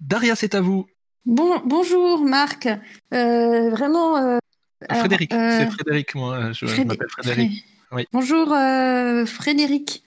Daria, 0.00 0.34
c'est 0.34 0.54
à 0.54 0.60
vous. 0.60 0.86
Bon, 1.24 1.60
bonjour 1.64 2.24
Marc. 2.24 2.66
Euh, 3.14 3.70
vraiment. 3.70 4.16
Euh, 4.16 4.38
Frédéric, 4.90 5.32
euh, 5.32 5.58
c'est 5.58 5.70
Frédéric, 5.70 6.14
moi. 6.14 6.52
Je, 6.52 6.82
m'appelle 6.82 7.08
Frédéric. 7.10 7.64
Bonjour 8.12 8.48
Frédéric. 9.26 10.02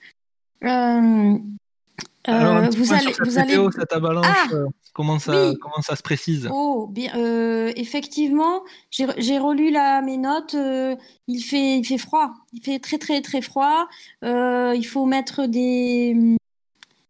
Alors, 2.24 2.70
vous 2.72 2.92
allez, 2.92 3.14
vous 3.24 3.38
allez... 3.38 3.56
cette 3.74 3.92
avalanche, 3.92 4.26
ah, 4.28 4.46
euh, 4.52 4.66
comment, 4.92 5.18
ça, 5.18 5.52
comment 5.60 5.80
ça 5.80 5.96
se 5.96 6.02
précise? 6.02 6.48
Oh, 6.52 6.86
bien, 6.90 7.12
euh, 7.16 7.72
effectivement, 7.76 8.62
j'ai 8.90 9.38
relu 9.38 9.72
mes 10.04 10.18
notes. 10.18 10.54
Euh, 10.54 10.96
il, 11.28 11.40
fait, 11.40 11.78
il 11.78 11.84
fait 11.84 11.98
froid. 11.98 12.32
Il 12.52 12.62
fait 12.62 12.78
très, 12.78 12.98
très, 12.98 13.22
très 13.22 13.40
froid. 13.40 13.88
il 14.22 14.84
faut 14.86 15.06
mettre 15.06 15.46
des, 15.46 16.36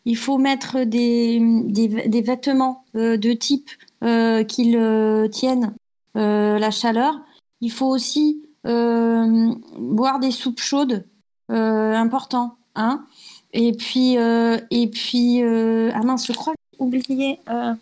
il 0.05 0.17
faut 0.17 0.39
mettre 0.39 0.85
des, 0.85 1.41
des, 1.65 1.89
des 2.09 2.23
vêtements 2.23 2.85
de 2.95 3.33
type 3.33 3.71
qu'ils 4.01 5.29
tiennent 5.33 5.75
la 6.15 6.71
chaleur. 6.71 7.21
Il 7.61 7.73
faut 7.73 7.89
aussi 7.89 8.43
boire 8.65 10.21
des 10.21 10.31
soupes 10.31 10.61
chaudes, 10.61 11.07
important. 11.49 12.57
Hein 12.77 13.05
et 13.53 13.73
puis, 13.73 14.17
euh, 14.17 14.59
et 14.71 14.89
puis 14.89 15.43
euh, 15.43 15.91
ah 15.95 16.03
mince, 16.03 16.27
je 16.27 16.33
crois 16.33 16.53
que 16.53 16.61
j'ai 16.73 16.85
oublié. 16.85 17.41
Euh, 17.49 17.75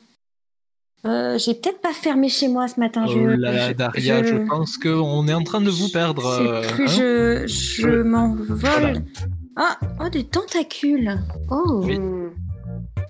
euh, 1.07 1.39
j'ai 1.39 1.55
peut-être 1.55 1.81
pas 1.81 1.93
fermé 1.93 2.29
chez 2.29 2.49
moi 2.49 2.69
ce 2.69 2.81
matin. 2.81 3.05
Oh 3.07 3.13
je, 3.13 3.19
là, 3.19 3.75
Daria, 3.75 4.23
je, 4.23 4.37
pense 4.49 4.79
qu'on 4.79 5.29
est 5.29 5.35
en 5.35 5.43
train 5.43 5.61
de 5.61 5.71
vous 5.71 5.91
perdre. 5.91 6.63
Plus, 6.75 6.85
hein 6.85 7.45
je 7.47 7.47
je 7.47 8.03
m'envole. 8.03 9.05
Ah, 9.57 9.79
oh, 10.01 10.09
des 10.09 10.25
tentacules. 10.25 11.19
Oh. 11.51 11.83
Oui. 11.85 11.99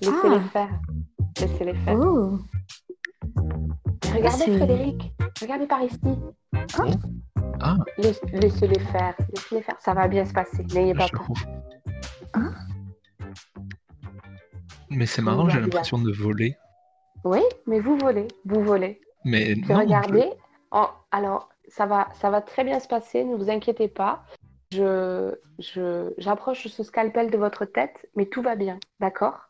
Laissez-les 0.02 0.36
ah. 0.36 0.50
faire. 0.52 0.80
Laissez-les 1.40 1.74
faire. 1.74 1.98
Oh. 2.00 2.38
Regardez, 4.14 4.56
Frédéric. 4.56 5.12
Regardez 5.40 5.66
par 5.66 5.82
ici. 5.82 5.98
Ah. 6.78 6.84
Ah. 7.60 7.76
Laissez-les 7.98 8.78
faire. 8.78 9.14
Laissez-les 9.34 9.62
faire. 9.62 9.76
Ça 9.80 9.94
va 9.94 10.08
bien 10.08 10.24
se 10.24 10.32
passer. 10.32 10.64
N'ayez 10.74 10.94
pas 10.94 11.08
peur. 11.08 11.26
Hein? 12.34 12.52
Mais 14.90 15.06
c'est 15.06 15.22
marrant, 15.22 15.48
j'ai 15.48 15.60
l'impression 15.60 15.98
de 15.98 16.12
voler. 16.12 16.56
Oui, 17.24 17.40
mais 17.66 17.80
vous 17.80 17.96
volez, 17.98 18.28
vous 18.44 18.62
volez. 18.62 19.00
Mais 19.24 19.54
regardez, 19.68 20.30
alors 21.10 21.50
ça 21.68 21.86
va, 21.86 22.08
ça 22.14 22.30
va 22.30 22.40
très 22.40 22.64
bien 22.64 22.80
se 22.80 22.88
passer, 22.88 23.24
ne 23.24 23.36
vous 23.36 23.50
inquiétez 23.50 23.88
pas. 23.88 24.24
Je, 24.72 25.34
j'approche 26.18 26.68
ce 26.68 26.82
scalpel 26.82 27.30
de 27.30 27.38
votre 27.38 27.64
tête, 27.64 28.08
mais 28.16 28.26
tout 28.26 28.42
va 28.42 28.54
bien, 28.54 28.78
d'accord? 29.00 29.47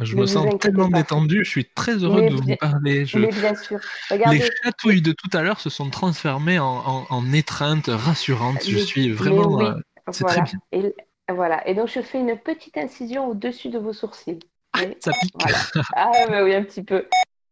Je 0.00 0.16
Ne 0.16 0.22
me 0.22 0.26
sens 0.26 0.46
tellement 0.58 0.90
pas. 0.90 0.98
détendu, 0.98 1.44
je 1.44 1.50
suis 1.50 1.64
très 1.66 1.94
heureux 1.96 2.22
Mais 2.22 2.28
de 2.30 2.34
vous 2.34 2.56
parler. 2.56 3.06
Je- 3.06 3.18
Mais 3.18 3.28
bien 3.30 3.54
sûr. 3.54 3.78
Les 4.10 4.42
chatouilles 4.64 5.02
de 5.02 5.12
tout 5.12 5.30
à 5.32 5.42
l'heure 5.42 5.60
se 5.60 5.70
sont 5.70 5.88
transformées 5.90 6.58
en, 6.58 6.66
en, 6.84 7.06
en 7.10 7.32
étreinte 7.32 7.86
rassurante. 7.88 8.58
Je 8.68 8.78
suis 8.78 9.12
vraiment. 9.12 9.54
oui, 9.56 9.66
euh, 9.66 9.74
c'est 10.10 10.24
voilà. 10.24 10.42
très 10.42 10.50
bien. 10.52 10.60
Et, 10.72 10.94
voilà. 11.32 11.66
Et 11.68 11.74
donc, 11.74 11.88
je 11.88 12.00
fais 12.00 12.18
une 12.18 12.36
petite 12.36 12.76
incision 12.76 13.28
au-dessus 13.28 13.68
de 13.70 13.78
vos 13.78 13.92
sourcils. 13.92 14.40
Voyez 14.74 14.96
Ça 15.00 15.12
pique. 15.20 15.34
Voilà. 15.40 15.58
Ah, 15.94 16.10
bah 16.28 16.42
oui, 16.42 16.54
un 16.54 16.64
petit 16.64 16.82
peu. 16.82 17.06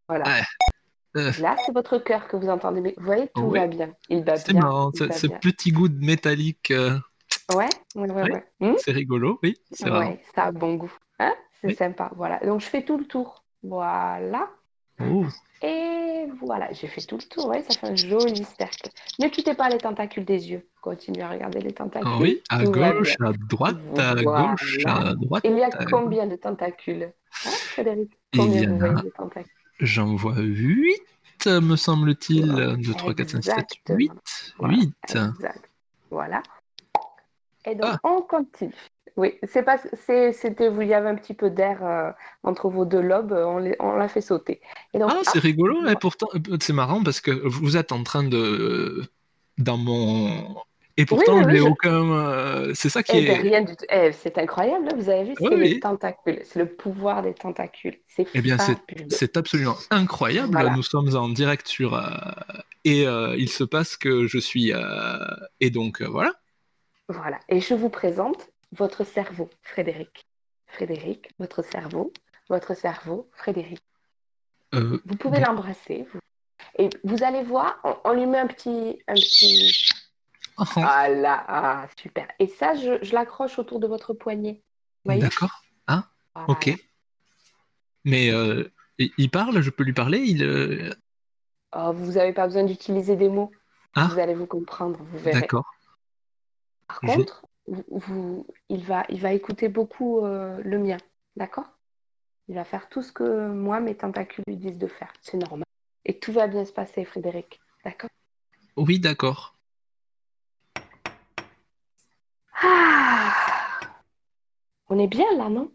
Voilà. 0.09 0.25
Ouais. 0.25 0.43
Euh. 1.19 1.31
Là, 1.41 1.55
c'est 1.65 1.73
votre 1.73 1.99
cœur 1.99 2.27
que 2.27 2.37
vous 2.37 2.49
entendez. 2.49 2.81
Mais 2.81 2.95
vous 2.97 3.05
voyez, 3.07 3.29
tout 3.37 3.51
va 3.51 3.67
bien. 3.69 3.91
Il 4.09 4.25
bat 4.25 4.37
C'est 4.37 4.53
bien. 4.53 4.63
marrant, 4.63 4.91
il 4.95 4.99
ce, 4.99 5.05
bat 5.05 5.15
ce 5.15 5.27
bien. 5.29 5.39
petit 5.39 5.71
goût 5.71 5.89
de 5.89 6.05
métallique, 6.05 6.71
euh, 6.73 6.99
Ouais, 7.55 7.69
ouais, 7.95 8.11
ouais. 8.11 8.23
Oui. 8.23 8.31
ouais. 8.33 8.45
Hmm 8.61 8.75
c'est 8.79 8.93
rigolo, 8.93 9.39
oui, 9.43 9.57
c'est. 9.71 9.91
Ouais, 9.91 10.21
ça 10.35 10.45
a 10.45 10.53
bon 10.53 10.75
goût. 10.75 10.93
Hein? 11.19 11.35
C'est 11.63 11.69
Oui. 11.69 11.75
sympa. 11.75 12.11
Voilà. 12.17 12.39
Donc, 12.41 12.61
je 12.61 12.67
fais 12.67 12.83
tout 12.85 12.99
le 12.99 13.05
tour. 13.05 13.43
Voilà. 13.63 14.49
Et 15.63 16.27
voilà, 16.41 16.73
j'ai 16.73 16.87
fait 16.87 17.01
tout 17.03 17.17
le 17.17 17.23
tour. 17.25 17.47
Ouais, 17.47 17.63
ça 17.63 17.79
fait 17.79 17.87
un 17.89 17.97
joli 17.97 18.45
cercle. 18.59 18.89
Ne 19.19 19.29
quittez 19.29 19.55
pas 19.55 19.69
les 19.69 19.79
tentacules 19.79 20.25
des 20.25 20.51
yeux. 20.51 20.67
Continuez 20.81 21.23
à 21.23 21.31
regarder 21.31 21.61
les 21.61 21.73
tentacules. 21.73 22.09
ah 22.13 22.19
oui, 22.21 22.43
à 22.49 22.65
Tout 22.65 22.71
gauche, 22.73 23.17
à 23.21 23.33
droite, 23.33 23.77
à 23.99 24.15
Voilà. 24.15 24.51
gauche, 24.51 24.79
à 24.85 25.15
droite. 25.15 25.43
Il 25.45 25.57
y 25.57 25.63
a 25.63 25.71
combien 25.91 26.27
de 26.27 26.37
tentacules 26.37 27.05
hein, 27.45 27.51
Frédéric? 27.51 28.11
Combien 28.37 28.69
en 28.71 28.73
vous 28.75 28.79
voyez 28.79 28.95
de 29.03 29.09
tentacules? 29.17 29.53
J'en 29.81 30.15
vois 30.15 30.37
8, 30.39 31.01
me 31.47 31.75
semble-t-il. 31.77 32.51
Voilà. 32.53 32.77
2, 32.77 32.95
3, 32.95 33.15
4, 33.15 33.31
5, 33.31 33.43
7, 33.45 33.53
Exactement. 33.55 33.97
8. 33.99 34.13
Voilà. 34.59 34.75
8. 34.75 34.95
Exact. 35.35 35.71
Voilà. 36.11 36.43
Et 37.67 37.75
donc, 37.75 37.91
Ah. 37.93 37.99
on 38.05 38.21
continue. 38.23 38.73
Oui, 39.17 39.39
c'est 39.43 39.63
pas, 39.63 39.77
c'est, 39.93 40.33
c'était, 40.33 40.71
il 40.81 40.87
y 40.89 40.95
avait 40.95 41.09
un 41.09 41.15
petit 41.17 41.35
peu 41.35 41.51
d'air 41.51 41.85
euh, 41.85 42.11
entre 42.45 42.69
vos 42.71 42.85
deux 42.85 43.01
lobes, 43.03 43.33
on, 43.33 43.59
l'a 43.97 44.09
fait 44.09 44.23
sauter. 44.23 44.61
Et 44.95 44.99
donc, 44.99 45.11
Ah, 45.13 45.21
c'est 45.25 45.39
rigolo, 45.39 45.87
et 45.87 45.97
pourtant, 45.97 46.29
euh, 46.35 46.57
c'est 46.61 46.73
marrant 46.73 47.03
parce 47.03 47.21
que 47.21 47.31
vous 47.31 47.77
êtes 47.77 47.93
en 47.93 48.03
train 48.03 48.25
de. 48.25 49.03
Dans 49.59 49.77
mon. 49.77 50.57
Et 50.97 51.05
pourtant, 51.05 51.39
oui, 51.39 51.45
oui, 51.47 51.59
je- 51.59 51.63
aucun. 51.63 52.11
euh, 52.11 52.73
C'est 52.75 52.89
ça 52.89 53.03
qui 53.03 53.13
Eh 53.17 53.27
ben, 53.27 53.39
est. 53.39 53.43
rien 53.43 53.63
du 53.63 53.77
tout. 53.77 53.85
Eh, 53.91 54.13
c'est 54.13 54.39
incroyable, 54.39 54.87
là, 54.87 54.93
vous 54.97 55.09
avez 55.11 55.25
vu, 55.25 55.35
c'est 55.39 55.47
Oui, 55.49 55.57
les 55.61 55.81
tentacules, 55.81 56.41
c'est 56.45 56.59
le 56.59 56.67
pouvoir 56.67 57.23
des 57.23 57.35
tentacules. 57.35 57.99
C'est 58.09 58.27
Eh 58.35 58.41
bien, 58.41 58.57
c'est- 58.59 59.37
absolument 59.37 59.77
incroyable. 59.91 60.53
Voilà. 60.53 60.71
Nous 60.75 60.83
sommes 60.83 61.15
en 61.15 61.29
direct 61.29 61.69
sur. 61.69 61.95
euh, 61.95 62.01
et 62.85 63.07
euh, 63.07 63.37
il 63.39 63.49
se 63.51 63.65
passe 63.65 63.97
que 63.97 64.27
je 64.27 64.39
suis. 64.39 64.73
et 65.61 65.71
donc, 65.71 66.01
voilà. 66.03 66.33
Voilà. 67.09 67.39
Et 67.51 67.61
je 67.61 67.75
vous 67.75 67.91
présente 67.91 68.52
votre 68.73 69.05
cerveau, 69.05 69.49
Frédéric. 69.63 70.27
Frédéric, 70.67 71.31
votre 71.39 71.63
cerveau, 71.63 72.13
votre 72.49 72.75
cerveau, 72.75 73.29
Frédéric. 73.35 73.81
Euh, 74.75 75.03
Vous 75.05 75.17
pouvez 75.17 75.41
l'embrasser. 75.41 76.07
vous- 76.13 76.21
Et 76.79 76.89
vous 77.05 77.23
allez 77.23 77.43
voir, 77.43 77.79
on, 77.85 77.97
on 78.05 78.13
lui 78.15 78.27
met 78.27 78.39
un 78.39 78.47
petit, 78.47 78.99
un 79.07 79.15
petit. 79.15 79.77
oh, 80.59 80.65
Ah 80.77 81.09
là, 81.11 81.45
ah, 81.47 81.87
super. 82.01 82.27
Et 82.39 82.47
ça, 82.47 82.75
je, 82.75 83.03
je 83.05 83.13
l'accroche 83.13 83.59
autour 83.59 83.81
de 83.81 83.87
votre 83.87 84.15
poignet. 84.15 84.63
Vous 85.05 85.11
voyez? 85.11 85.21
D'accord. 85.21 85.63
Voilà. 85.87 86.07
Ok. 86.49 86.71
Mais 88.05 88.31
euh, 88.31 88.73
il 88.99 89.31
parle, 89.31 89.61
je 89.61 89.71
peux 89.71 89.85
lui 89.85 89.93
parler 89.93 90.19
il, 90.21 90.43
euh, 90.43 90.91
Oh, 91.75 91.93
vous 91.93 92.13
n'avez 92.13 92.33
pas 92.33 92.47
besoin 92.47 92.65
d'utiliser 92.65 93.17
des 93.17 93.29
mots. 93.29 93.51
Ah. 93.95 94.09
Vous 94.11 94.19
allez 94.19 94.35
vous 94.35 94.47
comprendre, 94.47 94.99
vous 95.03 95.19
verrez. 95.19 95.41
D'accord. 95.41 95.65
Par 96.87 97.01
contre, 97.01 97.45
vous, 97.67 97.85
vous- 97.89 98.47
il, 98.69 98.85
va, 98.85 99.05
il 99.09 99.21
va 99.21 99.33
écouter 99.33 99.69
beaucoup 99.69 100.25
euh, 100.25 100.61
le 100.65 100.79
mien, 100.79 100.97
d'accord? 101.37 101.71
Il 102.49 102.55
va 102.57 102.65
faire 102.65 102.89
tout 102.89 103.03
ce 103.03 103.13
que 103.13 103.49
moi, 103.49 103.81
mes 103.81 103.97
tentacules 103.97 104.45
lui 104.47 104.57
disent 104.57 104.79
de 104.79 104.89
faire. 104.89 105.13
C'est 105.21 105.37
normal. 105.37 105.65
Et 106.05 106.19
tout 106.19 106.33
va 106.33 106.49
bien 106.49 106.65
se 106.65 106.73
passer, 106.73 107.05
Frédéric. 107.05 107.61
D'accord? 107.85 108.11
Oui, 108.77 108.99
d'accord. 108.99 109.57
Ah 112.61 113.33
On 114.89 114.99
est 114.99 115.07
bien 115.07 115.27
là, 115.37 115.49
non? 115.49 115.71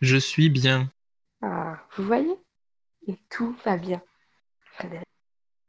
Je 0.00 0.16
suis 0.16 0.50
bien. 0.50 0.90
Ah, 1.42 1.78
vous 1.96 2.04
voyez? 2.04 2.34
Et 3.06 3.16
tout 3.30 3.56
va 3.64 3.76
bien, 3.76 4.02
Frédéric. 4.64 5.06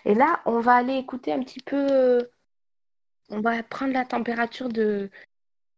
Et 0.06 0.16
là, 0.16 0.42
on 0.46 0.60
va 0.60 0.76
aller 0.76 0.96
écouter 0.96 1.32
un 1.32 1.42
petit 1.44 1.62
peu. 1.62 2.30
On 3.30 3.42
va 3.42 3.62
prendre 3.64 3.94
la 3.94 4.06
température 4.06 4.70
de 4.70 5.10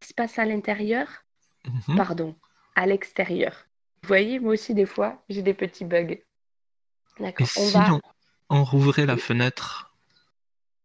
qui 0.00 0.08
se 0.08 0.14
passe 0.14 0.38
à 0.38 0.44
l'intérieur. 0.44 1.08
Mhm. 1.64 1.96
Pardon, 1.96 2.36
à 2.74 2.86
l'extérieur. 2.86 3.66
Vous 4.02 4.08
voyez, 4.08 4.38
moi 4.38 4.52
aussi, 4.52 4.74
des 4.74 4.86
fois, 4.86 5.22
j'ai 5.28 5.42
des 5.42 5.54
petits 5.54 5.84
bugs. 5.84 6.16
D'accord. 7.18 7.46
On 7.56 7.66
si 7.66 7.72
va. 7.72 7.94
on, 7.94 8.00
on 8.50 8.64
rouvrait 8.64 9.06
la 9.06 9.16
fenêtre? 9.16 9.94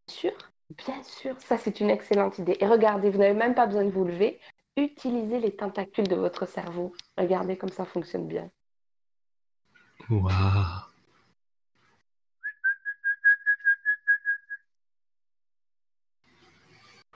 Bien 0.08 0.16
sûr, 0.16 0.52
bien 0.78 1.04
sûr, 1.04 1.36
ça 1.40 1.58
c'est 1.58 1.80
une 1.80 1.90
excellente 1.90 2.40
idée. 2.40 2.58
Et 2.60 2.68
regardez, 2.68 3.10
vous 3.10 3.20
n'avez 3.20 3.34
même 3.34 3.54
pas 3.54 3.68
besoin 3.68 3.86
de 3.86 3.92
vous 3.92 4.06
lever. 4.06 4.40
Utilisez 4.78 5.40
les 5.40 5.56
tentacules 5.56 6.08
de 6.08 6.16
votre 6.16 6.48
cerveau. 6.48 6.94
Regardez 7.18 7.58
comme 7.58 7.70
ça 7.70 7.86
fonctionne 7.86 8.28
bien. 8.28 8.50
Waouh. 10.10 10.91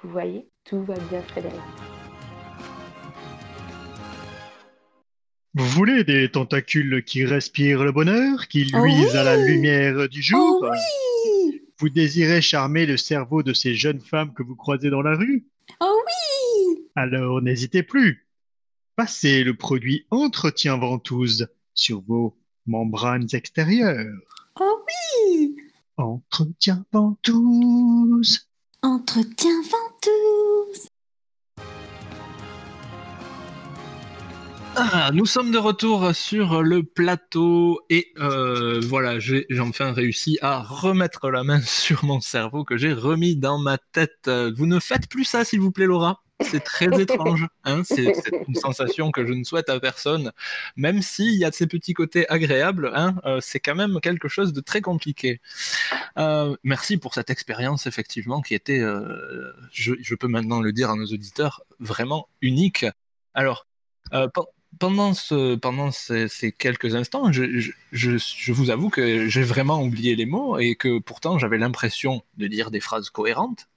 Vous 0.06 0.12
voyez, 0.12 0.48
tout 0.66 0.84
va 0.84 0.94
bien, 1.10 1.24
Frédéric. 1.24 1.60
Vous 5.56 5.66
voulez 5.66 6.04
des 6.04 6.30
tentacules 6.30 7.04
qui 7.04 7.26
respirent 7.26 7.84
le 7.84 7.92
bonheur, 7.92 8.48
qui 8.48 8.70
Oh 8.76 8.86
luisent 8.86 9.16
à 9.16 9.24
la 9.24 9.36
lumière 9.36 10.08
du 10.08 10.22
jour? 10.22 10.60
Oh 10.62 10.70
oui 10.72 11.62
Vous 11.80 11.90
désirez 11.90 12.40
charmer 12.44 12.86
le 12.86 12.98
cerveau 12.98 13.42
de 13.42 13.52
ces 13.52 13.74
jeunes 13.74 14.00
femmes 14.00 14.32
que 14.36 14.44
vous 14.44 14.56
croisez 14.56 14.92
dans 14.92 15.02
la 15.02 15.16
rue? 15.16 15.48
Oh 15.82 16.00
oui 16.06 16.86
Alors 16.96 17.42
n'hésitez 17.42 17.82
plus. 17.82 18.28
Passez 18.96 19.44
le 19.44 19.58
produit 19.58 20.06
Entretien 20.12 20.78
Ventouse 20.78 21.48
sur 21.74 22.04
vos 22.08 22.38
membranes 22.68 23.28
extérieures. 23.34 24.22
Oh 24.60 24.86
oui 24.88 25.56
Entretien 25.98 26.86
Ventouse. 26.94 28.48
Entretien 28.86 29.62
ventouse 29.64 29.85
Ah, 34.78 35.10
nous 35.14 35.26
sommes 35.26 35.52
de 35.52 35.58
retour 35.58 36.14
sur 36.14 36.62
le 36.62 36.84
plateau 36.84 37.80
et 37.90 38.12
euh, 38.20 38.82
voilà, 38.84 39.20
j'ai 39.20 39.48
enfin 39.60 39.94
réussi 39.94 40.38
à 40.42 40.62
remettre 40.62 41.30
la 41.30 41.46
main 41.46 41.62
sur 41.66 42.04
mon 42.04 42.20
cerveau 42.20 42.66
que 42.66 42.76
j'ai 42.76 42.92
remis 42.92 43.38
dans 43.38 43.58
ma 43.58 43.78
tête. 43.78 44.30
Vous 44.58 44.66
ne 44.66 44.80
faites 44.80 45.08
plus 45.08 45.24
ça, 45.24 45.46
s'il 45.46 45.62
vous 45.62 45.72
plaît, 45.72 45.86
Laura. 45.86 46.25
C'est 46.42 46.64
très 46.64 47.02
étrange. 47.02 47.48
Hein 47.64 47.84
c'est 47.86 48.12
une 48.48 48.56
sensation 48.56 49.12
que 49.12 49.26
je 49.26 49.34
ne 49.34 49.44
souhaite 49.44 49.70
à 49.70 49.80
personne. 49.80 50.32
Même 50.76 51.02
s'il 51.02 51.34
y 51.36 51.46
a 51.46 51.50
de 51.50 51.56
ces 51.56 51.66
petits 51.68 51.94
côtés 51.94 52.30
agréables, 52.30 52.92
hein, 52.94 53.16
euh, 53.26 53.40
c'est 53.42 53.60
quand 53.60 53.76
même 53.76 54.00
quelque 54.02 54.28
chose 54.28 54.54
de 54.54 54.62
très 54.62 54.82
compliqué. 54.82 55.42
Euh, 56.18 56.56
merci 56.64 56.98
pour 56.98 57.14
cette 57.14 57.30
expérience, 57.30 57.88
effectivement, 57.88 58.42
qui 58.42 58.56
était, 58.56 58.80
euh, 58.80 59.54
je, 59.72 59.94
je 60.02 60.16
peux 60.16 60.28
maintenant 60.28 60.62
le 60.62 60.74
dire 60.74 60.90
à 60.92 60.96
nos 60.96 61.06
auditeurs, 61.08 61.64
vraiment 61.80 62.30
unique. 62.42 62.86
Alors, 63.34 63.68
pen- 64.12 64.30
pendant, 64.80 65.14
ce, 65.14 65.56
pendant 65.56 65.92
ces, 65.92 66.28
ces 66.28 66.52
quelques 66.52 66.96
instants, 66.96 67.32
je, 67.32 67.60
je, 67.60 67.72
je, 67.92 68.18
je 68.18 68.52
vous 68.54 68.70
avoue 68.72 68.90
que 68.90 69.28
j'ai 69.30 69.44
vraiment 69.44 69.82
oublié 69.84 70.16
les 70.16 70.26
mots 70.26 70.60
et 70.60 70.76
que 70.76 71.00
pourtant 71.00 71.40
j'avais 71.40 71.58
l'impression 71.58 72.24
de 72.38 72.48
dire 72.48 72.72
des 72.72 72.82
phrases 72.82 73.10
cohérentes. 73.10 73.68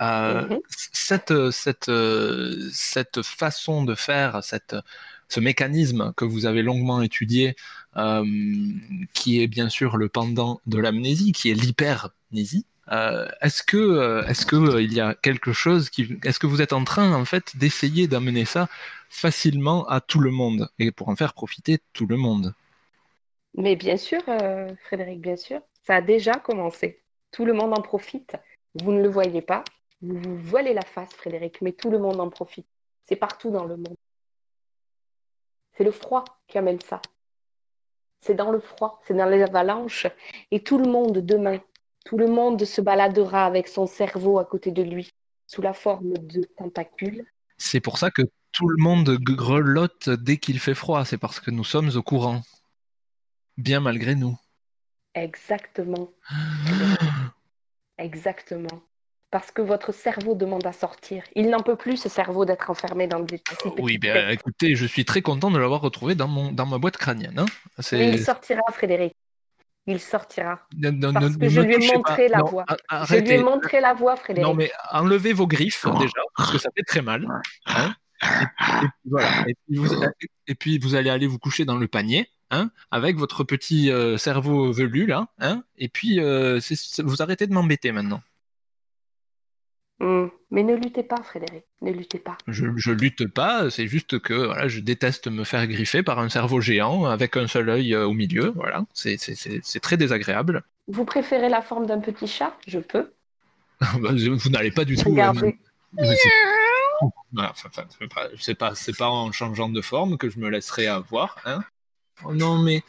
Euh, 0.00 0.48
Mhm. 0.50 0.60
cette, 0.68 1.50
cette, 1.50 1.88
euh, 1.88 2.68
cette 2.72 3.22
façon 3.22 3.84
de 3.84 3.94
faire, 3.94 4.42
cette, 4.42 4.76
ce 5.28 5.40
mécanisme 5.40 6.12
que 6.16 6.24
vous 6.24 6.46
avez 6.46 6.62
longuement 6.62 7.02
étudié, 7.02 7.56
euh, 7.96 8.24
qui 9.12 9.40
est 9.42 9.46
bien 9.46 9.68
sûr 9.68 9.96
le 9.96 10.08
pendant 10.08 10.60
de 10.66 10.78
l'amnésie, 10.78 11.32
qui 11.32 11.50
est 11.50 11.54
l'hypermnésie, 11.54 12.66
euh, 12.92 13.28
est-ce 13.40 13.62
que, 13.62 13.76
euh, 13.76 14.26
est-ce 14.26 14.44
que 14.46 14.56
euh, 14.56 14.82
il 14.82 14.92
y 14.92 15.00
a 15.00 15.14
quelque 15.14 15.52
chose 15.52 15.90
qui, 15.90 16.18
est-ce 16.24 16.38
que 16.38 16.46
vous 16.46 16.60
êtes 16.62 16.72
en 16.72 16.84
train 16.84 17.12
en 17.14 17.24
fait 17.24 17.56
d'essayer 17.56 18.08
d'amener 18.08 18.44
ça 18.44 18.68
facilement 19.08 19.86
à 19.88 20.00
tout 20.00 20.20
le 20.20 20.30
monde 20.30 20.68
et 20.78 20.90
pour 20.90 21.08
en 21.08 21.16
faire 21.16 21.32
profiter 21.34 21.78
tout 21.92 22.06
le 22.06 22.16
monde? 22.16 22.54
Mais 23.54 23.76
bien 23.76 23.96
sûr, 23.96 24.20
euh, 24.28 24.74
Frédéric, 24.86 25.20
bien 25.20 25.36
sûr, 25.36 25.60
ça 25.82 25.96
a 25.96 26.00
déjà 26.02 26.34
commencé. 26.34 27.02
Tout 27.30 27.44
le 27.44 27.52
monde 27.52 27.72
en 27.76 27.82
profite. 27.82 28.36
Vous 28.74 28.92
ne 28.92 29.02
le 29.02 29.08
voyez 29.08 29.42
pas. 29.42 29.64
Vous 30.04 30.20
vous 30.20 30.36
voilez 30.36 30.74
la 30.74 30.82
face, 30.82 31.12
Frédéric, 31.14 31.62
mais 31.62 31.72
tout 31.72 31.90
le 31.90 31.98
monde 31.98 32.20
en 32.20 32.28
profite. 32.28 32.66
C'est 33.06 33.16
partout 33.16 33.50
dans 33.50 33.64
le 33.64 33.76
monde. 33.76 33.96
C'est 35.72 35.84
le 35.84 35.90
froid 35.90 36.24
qui 36.46 36.58
amène 36.58 36.80
ça. 36.80 37.00
C'est 38.20 38.34
dans 38.34 38.50
le 38.50 38.60
froid, 38.60 39.00
c'est 39.06 39.14
dans 39.14 39.28
les 39.28 39.42
avalanches. 39.42 40.06
Et 40.50 40.62
tout 40.62 40.78
le 40.78 40.90
monde 40.90 41.18
demain, 41.18 41.58
tout 42.04 42.18
le 42.18 42.26
monde 42.26 42.64
se 42.64 42.80
baladera 42.80 43.46
avec 43.46 43.66
son 43.66 43.86
cerveau 43.86 44.38
à 44.38 44.44
côté 44.44 44.72
de 44.72 44.82
lui, 44.82 45.10
sous 45.46 45.62
la 45.62 45.72
forme 45.72 46.12
de 46.18 46.42
tentacules. 46.56 47.24
C'est 47.56 47.80
pour 47.80 47.98
ça 47.98 48.10
que 48.10 48.22
tout 48.52 48.68
le 48.68 48.82
monde 48.82 49.10
grelotte 49.18 50.10
dès 50.10 50.36
qu'il 50.36 50.60
fait 50.60 50.74
froid, 50.74 51.04
c'est 51.04 51.18
parce 51.18 51.40
que 51.40 51.50
nous 51.50 51.64
sommes 51.64 51.90
au 51.96 52.02
courant. 52.02 52.42
Bien 53.56 53.80
malgré 53.80 54.14
nous. 54.14 54.36
Exactement. 55.14 56.10
Exactement. 57.98 58.82
Parce 59.34 59.50
que 59.50 59.62
votre 59.62 59.90
cerveau 59.90 60.36
demande 60.36 60.64
à 60.64 60.70
sortir. 60.72 61.24
Il 61.34 61.50
n'en 61.50 61.58
peut 61.58 61.74
plus, 61.74 61.96
ce 61.96 62.08
cerveau, 62.08 62.44
d'être 62.44 62.70
enfermé 62.70 63.08
dans 63.08 63.18
des 63.18 63.38
petites 63.38 63.80
Oui, 63.80 63.98
ben, 63.98 64.12
têtes. 64.14 64.38
écoutez, 64.38 64.76
je 64.76 64.86
suis 64.86 65.04
très 65.04 65.22
content 65.22 65.50
de 65.50 65.58
l'avoir 65.58 65.80
retrouvé 65.80 66.14
dans, 66.14 66.28
mon, 66.28 66.52
dans 66.52 66.66
ma 66.66 66.78
boîte 66.78 66.96
crânienne. 66.98 67.40
hein. 67.40 67.46
Mais 67.94 68.10
il 68.10 68.20
sortira, 68.20 68.60
Frédéric. 68.72 69.12
Il 69.88 69.98
sortira. 69.98 70.60
Ne- 70.76 70.90
ne- 70.90 71.10
parce 71.10 71.24
ne- 71.32 71.36
que 71.36 71.44
ne 71.46 71.48
je 71.48 71.60
lui 71.62 71.74
ai 71.74 71.94
montré 71.96 72.28
pas. 72.28 72.38
la 72.68 72.76
a- 72.90 73.04
Je 73.06 73.16
lui 73.16 73.32
ai 73.32 73.38
montré 73.42 73.80
la 73.80 73.92
voie, 73.92 74.14
Frédéric. 74.14 74.48
Non, 74.48 74.54
mais 74.54 74.70
enlevez 74.92 75.32
vos 75.32 75.48
griffes 75.48 75.84
déjà, 75.98 76.20
parce 76.36 76.52
que 76.52 76.58
ça 76.58 76.70
fait 76.76 76.84
très 76.84 77.02
mal. 77.02 77.26
hein. 77.66 77.92
Et, 78.22 78.26
et 78.26 78.86
puis 78.86 79.10
voilà. 79.10 79.30
Et 79.48 79.54
puis, 79.66 79.76
vous, 79.78 79.88
et 80.46 80.54
puis 80.54 80.78
vous 80.78 80.94
allez 80.94 81.10
aller 81.10 81.26
vous 81.26 81.40
coucher 81.40 81.64
dans 81.64 81.76
le 81.76 81.88
panier, 81.88 82.30
hein, 82.52 82.70
avec 82.92 83.16
votre 83.16 83.42
petit 83.42 83.90
euh, 83.90 84.16
cerveau 84.16 84.70
velu 84.72 85.06
là, 85.06 85.26
hein. 85.40 85.64
Et 85.76 85.88
puis 85.88 86.20
euh, 86.20 86.60
vous 86.98 87.20
arrêtez 87.20 87.48
de 87.48 87.52
m'embêter 87.52 87.90
maintenant. 87.90 88.22
Hmm. 90.04 90.26
Mais 90.50 90.62
ne 90.62 90.74
luttez 90.74 91.02
pas, 91.02 91.22
Frédéric. 91.22 91.64
Ne 91.80 91.90
luttez 91.90 92.18
pas. 92.18 92.36
Je, 92.46 92.66
je 92.76 92.92
lutte 92.92 93.26
pas, 93.26 93.70
c'est 93.70 93.86
juste 93.86 94.18
que 94.18 94.34
voilà, 94.34 94.68
je 94.68 94.80
déteste 94.80 95.28
me 95.28 95.44
faire 95.44 95.66
griffer 95.66 96.02
par 96.02 96.18
un 96.18 96.28
cerveau 96.28 96.60
géant 96.60 97.06
avec 97.06 97.38
un 97.38 97.46
seul 97.46 97.70
œil 97.70 97.94
euh, 97.94 98.06
au 98.06 98.12
milieu. 98.12 98.52
Voilà, 98.54 98.84
c'est 98.92 99.16
très 99.80 99.96
désagréable. 99.96 100.62
Vous 100.88 101.06
préférez 101.06 101.48
la 101.48 101.62
forme 101.62 101.86
d'un 101.86 102.00
petit 102.00 102.26
chat? 102.26 102.54
Je 102.66 102.80
peux. 102.80 103.12
vous 103.80 104.50
n'allez 104.50 104.70
pas 104.72 104.84
du 104.84 104.94
tout. 104.96 105.08
Regardez. 105.08 105.58
C'est- 105.98 106.28
Voilà, 107.32 107.52
enfin, 107.52 107.70
c'est 108.38 108.54
pas- 108.54 108.74
c'est 108.74 108.94
pas, 108.98 109.08
en 109.08 109.32
changeant 109.32 109.70
de 109.70 109.80
forme 109.80 110.18
que 110.18 110.28
je 110.28 110.38
me 110.38 110.50
laisserai 110.50 110.86
avoir. 110.86 111.38
Hein 111.46 111.60
oh 112.26 112.34
non, 112.34 112.58
mais 112.58 112.82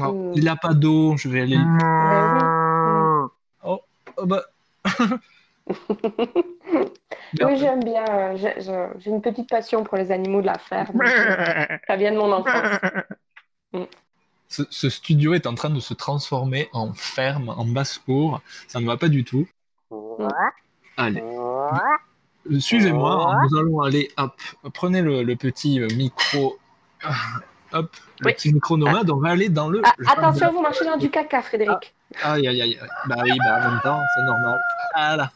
oh, 0.00 0.12
Mm. 0.12 0.32
il 0.36 0.48
a 0.48 0.56
pas 0.56 0.72
d'eau, 0.72 1.14
je 1.18 1.28
vais 1.28 1.42
aller. 1.42 1.56
Ben 1.58 3.28
Oh, 3.64 3.82
oh, 4.16 4.24
bah. 4.26 4.44
oui, 7.44 7.56
j'aime 7.58 7.84
bien. 7.84 8.04
euh, 8.08 8.36
j'ai- 8.36 9.10
une 9.10 9.20
petite 9.22 9.48
passion 9.48 9.84
pour 9.84 9.96
les 9.98 10.10
animaux 10.12 10.40
de 10.40 10.46
la 10.46 10.58
ferme. 10.58 11.00
Ça 11.86 11.96
vient 11.96 12.12
de 12.12 12.18
mon 12.18 12.32
enfance. 12.32 12.78
Ce, 14.50 14.62
ce 14.70 14.88
studio 14.88 15.34
est 15.34 15.46
en 15.46 15.54
train 15.54 15.68
de 15.68 15.78
se 15.78 15.92
transformer 15.92 16.70
en 16.72 16.94
ferme, 16.94 17.50
en 17.50 17.66
basse-cour. 17.66 18.40
Ça 18.66 18.80
ne 18.80 18.86
va 18.86 18.96
pas 18.96 19.08
du 19.08 19.22
tout. 19.22 19.46
Allez. 20.96 21.22
Suivez-moi, 22.58 23.42
nous 23.42 23.58
allons 23.58 23.82
aller, 23.82 24.10
hop, 24.16 24.32
prenez 24.72 25.02
le, 25.02 25.22
le 25.22 25.36
petit 25.36 25.80
micro, 25.94 26.56
ah, 27.04 27.12
hop, 27.72 27.94
le 28.20 28.26
Oui. 28.28 28.32
petit 28.32 28.50
micro 28.54 28.78
nomade, 28.78 29.10
on 29.10 29.18
va 29.20 29.28
aller 29.32 29.50
dans 29.50 29.68
le... 29.68 29.82
Ah, 29.84 29.92
attention, 30.16 30.50
vous 30.50 30.62
marchez 30.62 30.86
dans 30.86 30.96
du 30.96 31.10
caca, 31.10 31.42
Frédéric. 31.42 31.94
Aïe, 32.22 32.48
aïe, 32.48 32.62
aïe. 32.62 32.80
Bah 33.06 33.16
oui, 33.22 33.32
bah 33.38 33.58
en 33.66 33.70
même 33.70 33.80
temps, 33.82 34.00
c'est 34.14 34.22
normal. 34.22 34.58
Ah 34.94 35.16
là. 35.18 35.30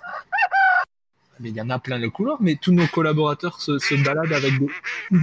Mais 1.43 1.51
il 1.51 1.57
y 1.57 1.61
en 1.61 1.71
a 1.71 1.79
plein 1.81 1.99
le 1.99 2.09
couloir, 2.09 2.39
mais 2.41 2.55
tous 2.55 2.71
nos 2.73 2.87
collaborateurs 2.87 3.61
se, 3.61 3.79
se 3.79 3.95
baladent 4.05 4.33
avec 4.33 4.59
des 4.61 4.69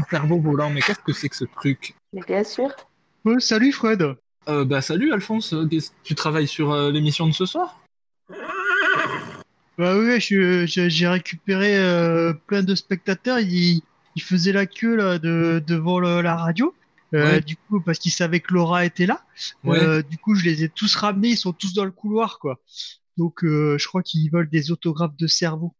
cerveaux 0.09 0.39
volants. 0.41 0.69
Mais 0.69 0.81
qu'est-ce 0.81 0.99
que 0.99 1.13
c'est 1.13 1.29
que 1.29 1.35
ce 1.35 1.45
truc? 1.45 1.95
Mais 2.13 2.21
bien 2.27 2.43
sûr. 2.43 2.69
Oh, 3.25 3.39
salut 3.39 3.71
Fred. 3.71 4.15
euh, 4.49 4.65
Bah 4.65 4.81
salut 4.81 5.13
Alphonse, 5.13 5.55
tu 6.03 6.15
travailles 6.15 6.47
sur 6.47 6.71
euh, 6.73 6.91
l'émission 6.91 7.25
de 7.27 7.31
ce 7.33 7.45
soir? 7.45 7.79
Bah 9.77 10.19
je- 10.19 10.65
j'ai 10.65 11.07
récupéré 11.07 11.77
euh, 11.77 12.33
plein 12.47 12.63
de 12.63 12.75
spectateurs. 12.75 13.39
Ils, 13.39 13.81
ils 14.15 14.21
faisaient 14.21 14.51
la 14.51 14.65
queue 14.65 14.95
là 14.95 15.19
de, 15.19 15.63
devant 15.65 15.99
le- 15.99 16.21
la 16.21 16.35
radio. 16.35 16.75
Euh, 17.15 17.23
Ouais. 17.35 17.41
Du 17.41 17.55
coup, 17.55 17.79
parce 17.81 17.97
qu'ils 17.97 18.11
savaient 18.11 18.39
que 18.41 18.53
Laura 18.53 18.85
était 18.85 19.05
là. 19.07 19.23
Ouais. 19.63 19.79
Euh, 19.79 20.01
du 20.03 20.17
coup, 20.17 20.35
je 20.35 20.43
les 20.43 20.63
ai 20.63 20.69
tous 20.69 20.95
ramenés. 20.95 21.29
Ils 21.29 21.37
sont 21.37 21.53
tous 21.53 21.73
dans 21.73 21.85
le 21.85 21.91
couloir, 21.91 22.37
quoi. 22.39 22.59
Donc, 23.17 23.43
euh, 23.43 23.77
je 23.79 23.87
crois 23.87 24.03
qu'ils 24.03 24.29
veulent 24.31 24.49
des 24.49 24.71
autographes 24.71 25.17
de 25.17 25.25
cerveau. 25.27 25.73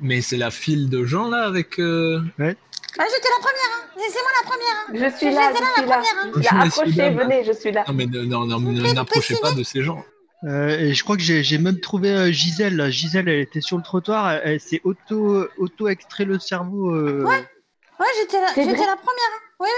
Mais 0.00 0.20
c'est 0.20 0.36
la 0.36 0.50
file 0.50 0.88
de 0.88 1.04
gens 1.04 1.28
là 1.28 1.44
avec... 1.44 1.78
euh, 1.78 2.20
Ah, 2.38 2.44
j'étais 2.44 3.28
la 3.28 3.40
première, 3.40 3.70
hein. 3.74 3.84
c'est 3.96 4.20
moi 4.20 4.30
la 4.42 4.48
première. 4.48 4.76
hein. 4.78 4.92
Je 5.10 5.16
suis 5.16 5.30
Je 5.30 5.34
là, 5.34 5.52
je 5.54 5.60
là, 5.60 5.68
suis 5.76 5.82
la 5.82 5.86
là. 5.88 6.02
première, 6.02 6.24
hein. 6.24 6.30
Je 6.36 6.42
suis 6.42 6.56
là. 6.56 6.64
Je 6.64 6.70
suis 6.70 6.80
Approchez, 6.82 7.10
là. 7.14 7.24
venez, 7.24 7.44
je 7.44 7.52
suis 7.52 7.72
là. 7.72 7.84
Non 7.88 7.94
mais 7.94 8.06
non, 8.06 8.46
non, 8.46 8.58
n'approchez 8.94 9.36
pas 9.40 9.52
de 9.52 9.62
ces 9.62 9.82
gens. 9.82 10.04
Euh, 10.44 10.70
et 10.78 10.92
je 10.94 11.04
crois 11.04 11.16
que 11.16 11.22
j'ai 11.22 11.58
même 11.58 11.78
trouvé 11.80 12.10
euh, 12.10 12.32
Gisèle. 12.32 12.76
là. 12.76 12.90
Gisèle, 12.90 13.28
elle 13.28 13.40
était 13.40 13.60
sur 13.60 13.76
le 13.76 13.82
trottoir. 13.84 14.30
Elle, 14.32 14.40
elle 14.44 14.60
s'est 14.60 14.80
auto, 14.84 15.46
auto 15.58 15.86
extrait 15.88 16.24
le 16.24 16.38
cerveau. 16.40 16.90
euh, 16.94 17.22
Ouais. 17.24 17.48
Ouais, 18.00 18.06
j'étais 18.18 18.40
la, 18.40 18.46
la 18.48 18.52
première. 18.52 18.86
hein. 18.86 19.40
Oui, 19.60 19.68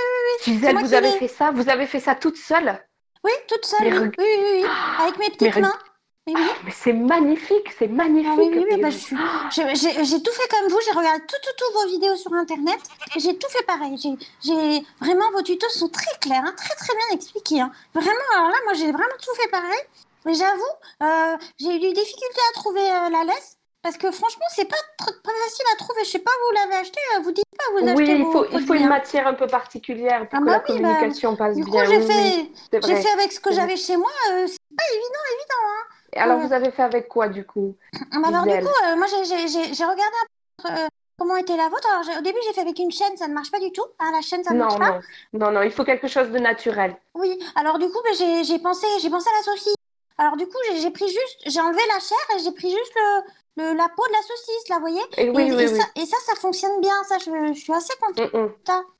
c'est 0.41 0.53
Gisèle, 0.53 0.73
moi 0.75 0.83
vous 0.83 0.95
avez 0.95 1.11
fait 1.19 1.29
ça? 1.29 1.51
Vous 1.51 1.69
avez 1.69 1.87
fait 1.87 2.01
ça 2.01 2.15
toute 2.15 2.37
seule? 2.39 2.81
Oui, 3.23 3.33
toute 3.49 3.65
seule. 3.67 3.91
Mais 3.91 3.99
Oui, 3.99 4.09
oui, 4.19 4.25
oui, 4.27 4.61
oui, 4.63 4.69
Avec 5.03 5.19
mes 5.19 5.27
petites 5.31 5.55
Mais 5.55 5.61
mains. 5.61 5.79
Oui, 6.27 6.33
oui. 6.37 6.43
Mais 6.65 6.71
c'est 6.71 6.93
magnifique, 6.95 7.71
c'est 7.79 7.87
magnifique. 7.89 8.33
Ah 8.33 8.41
oui, 8.41 8.51
oui, 8.55 8.65
oui, 8.71 8.81
bah, 8.81 8.91
suis- 8.91 9.15
j'ai- 9.51 10.23
tout 10.23 10.33
fait 10.33 10.49
comme 10.49 10.69
vous, 10.71 10.81
j'ai 10.83 10.93
regardé 10.93 11.21
tout, 11.27 11.37
tout, 11.43 11.53
tout 11.59 11.73
vos 11.79 11.87
vidéos 11.89 12.17
sur 12.17 12.33
Internet 12.33 12.81
et 13.15 13.21
j'ai 13.21 13.37
tout 13.37 13.49
fait 13.51 13.63
pareil. 13.67 13.99
J'ai- 13.99 14.83
vraiment 15.01 15.31
vos 15.33 15.43
tutos 15.43 15.69
sont 15.69 15.89
très 15.91 16.17
clairs, 16.21 16.43
hein, 16.47 16.55
très 16.57 16.75
très 16.77 16.95
bien 16.97 17.17
expliqués. 17.17 17.61
hein. 17.61 17.71
Vraiment, 17.95 18.29
alors 18.37 18.49
là, 18.49 18.57
moi 18.65 18.73
j'ai 18.73 18.91
vraiment 18.91 19.19
tout 19.23 19.35
fait 19.35 19.49
pareil. 19.49 19.81
Mais 20.25 20.33
j'avoue, 20.33 20.63
euh, 21.03 21.37
j'ai 21.61 21.77
eu 21.77 21.81
des 21.81 21.93
difficultés 21.93 22.41
à 22.51 22.55
trouver 22.55 22.81
euh, 22.91 23.11
la 23.11 23.25
laisse 23.25 23.59
parce 23.83 23.99
que 23.99 24.11
franchement, 24.11 24.47
c'est 24.57 24.65
pas, 24.65 24.77
pas 24.99 25.05
facile 25.45 25.67
à 25.75 25.77
trouver. 25.77 26.05
Je 26.05 26.11
sais 26.13 26.19
pas, 26.21 26.31
vous 26.49 26.55
l'avez 26.55 26.77
acheté, 26.81 26.99
euh, 27.17 27.21
vous 27.21 27.33
dites 27.33 27.45
pas, 27.59 27.65
vous 27.73 27.85
Oui, 27.85 28.03
achetez 28.03 28.13
il 28.17 28.25
vos 28.25 28.33
faut, 28.33 28.47
il 28.51 28.67
faut 28.67 28.73
une 28.73 28.85
hein. 28.85 28.89
matière 28.89 29.27
un 29.27 29.35
peu 29.35 29.47
particulière 29.47 30.27
pour 30.31 30.39
Ah 30.39 30.41
que 30.41 30.47
bah 30.47 30.53
la 30.53 30.59
oui, 30.61 30.81
bah, 30.81 30.89
communication 30.95 31.37
passe 31.37 31.55
Du 31.57 31.67
coup, 31.67 31.77
j'ai 31.87 31.99
Oui, 31.99 32.07
fait, 32.07 32.79
oui, 32.83 33.03
fait 33.03 33.11
avec 33.11 33.31
ce 33.33 33.41
que 33.41 33.53
j'avais 33.53 33.77
chez 33.77 33.99
moi. 33.99 34.11
euh, 34.31 34.47
c'est 34.47 34.57
pas 34.75 34.85
évident, 34.95 35.25
évident. 35.37 35.69
Et 36.04 36.04
alors, 36.21 36.39
vous 36.39 36.53
avez 36.53 36.71
fait 36.71 36.83
avec 36.83 37.09
quoi 37.09 37.29
du 37.29 37.45
coup 37.47 37.77
Ah, 37.95 38.19
bah 38.21 38.29
alors 38.29 38.43
du 38.45 38.51
coup, 38.65 38.73
euh, 38.87 38.97
moi 38.97 39.07
j'ai- 39.09 39.85
regardé 39.85 40.03
un 40.03 40.63
peu 40.63 40.69
euh, 40.69 40.87
comment 41.19 41.37
était 41.37 41.57
la 41.57 41.69
vôtre. 41.69 41.89
Alors 41.89 42.19
au 42.19 42.23
début 42.23 42.39
j'ai 42.47 42.53
fait 42.53 42.61
avec 42.61 42.79
une 42.79 42.91
chaîne, 42.93 43.17
ça 43.17 43.29
ne 43.29 43.35
marche 43.35 43.51
pas 43.51 43.61
du 43.61 43.73
tout. 43.73 43.85
Ah, 43.99 44.11
la 44.13 44.21
chaîne 44.23 44.43
ça 44.45 44.53
ne 44.53 44.59
Non, 44.59 44.65
marche 44.67 44.79
pas. 44.79 45.01
non, 45.33 45.47
non, 45.47 45.51
non, 45.53 45.63
il 45.63 45.71
faut 45.73 45.85
quelque 45.85 46.09
chose 46.09 46.31
de 46.31 46.39
naturel. 46.39 46.97
Oui. 47.15 47.39
Alors 47.57 47.79
du 47.79 47.87
coup, 47.89 47.99
ben, 48.05 48.43
j'ai 48.45 48.59
pensé, 48.59 48.87
j'ai 49.01 49.11
pensé 49.11 49.29
à 49.33 49.37
la 49.39 49.43
saucisse. 49.45 49.75
Alors 50.19 50.37
du 50.37 50.47
coup, 50.47 50.59
j'ai 50.77 50.91
pris 50.91 51.09
juste, 51.09 51.39
j'ai 51.47 51.61
enlevé 51.61 51.81
la 51.93 51.99
chair 52.01 52.37
et 52.37 52.39
j'ai 52.43 52.53
pris 52.53 52.71
juste 52.71 52.93
le, 52.95 53.63
le- 53.63 53.77
la 53.77 53.89
peau 53.89 54.07
de 54.07 54.13
la 54.13 54.23
saucisse, 54.23 54.69
là, 54.69 54.77
vous 54.77 54.83
voyez? 54.83 55.03
Et 55.17 55.29
oui, 55.31 55.49
et, 55.49 55.53
oui, 55.53 55.63
et 55.65 55.69
oui. 55.69 55.77
Ça, 55.81 55.85
et 55.97 56.07
ça, 56.07 56.17
ça 56.25 56.35
fonctionne 56.37 56.81
bien. 56.81 56.95
Ça, 57.09 57.19
je, 57.19 57.53
je 57.53 57.59
suis 57.59 57.73
assez 57.73 57.95
contente 58.01 58.33
Mm, 58.33 58.39
mm. 58.39 58.53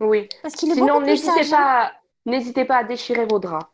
Oui. 0.09 0.29
parce 0.43 0.55
qu'il 0.55 0.71
est 0.71 0.75
Sinon, 0.75 1.01
n'hésitez 1.01 1.41
hein. 1.55 1.57
pas, 1.57 1.93
n'hésitez 2.27 2.65
pas 2.65 2.77
à 2.79 2.85
déchirer 2.85 3.27
vos 3.27 3.39
draps. 3.39 3.67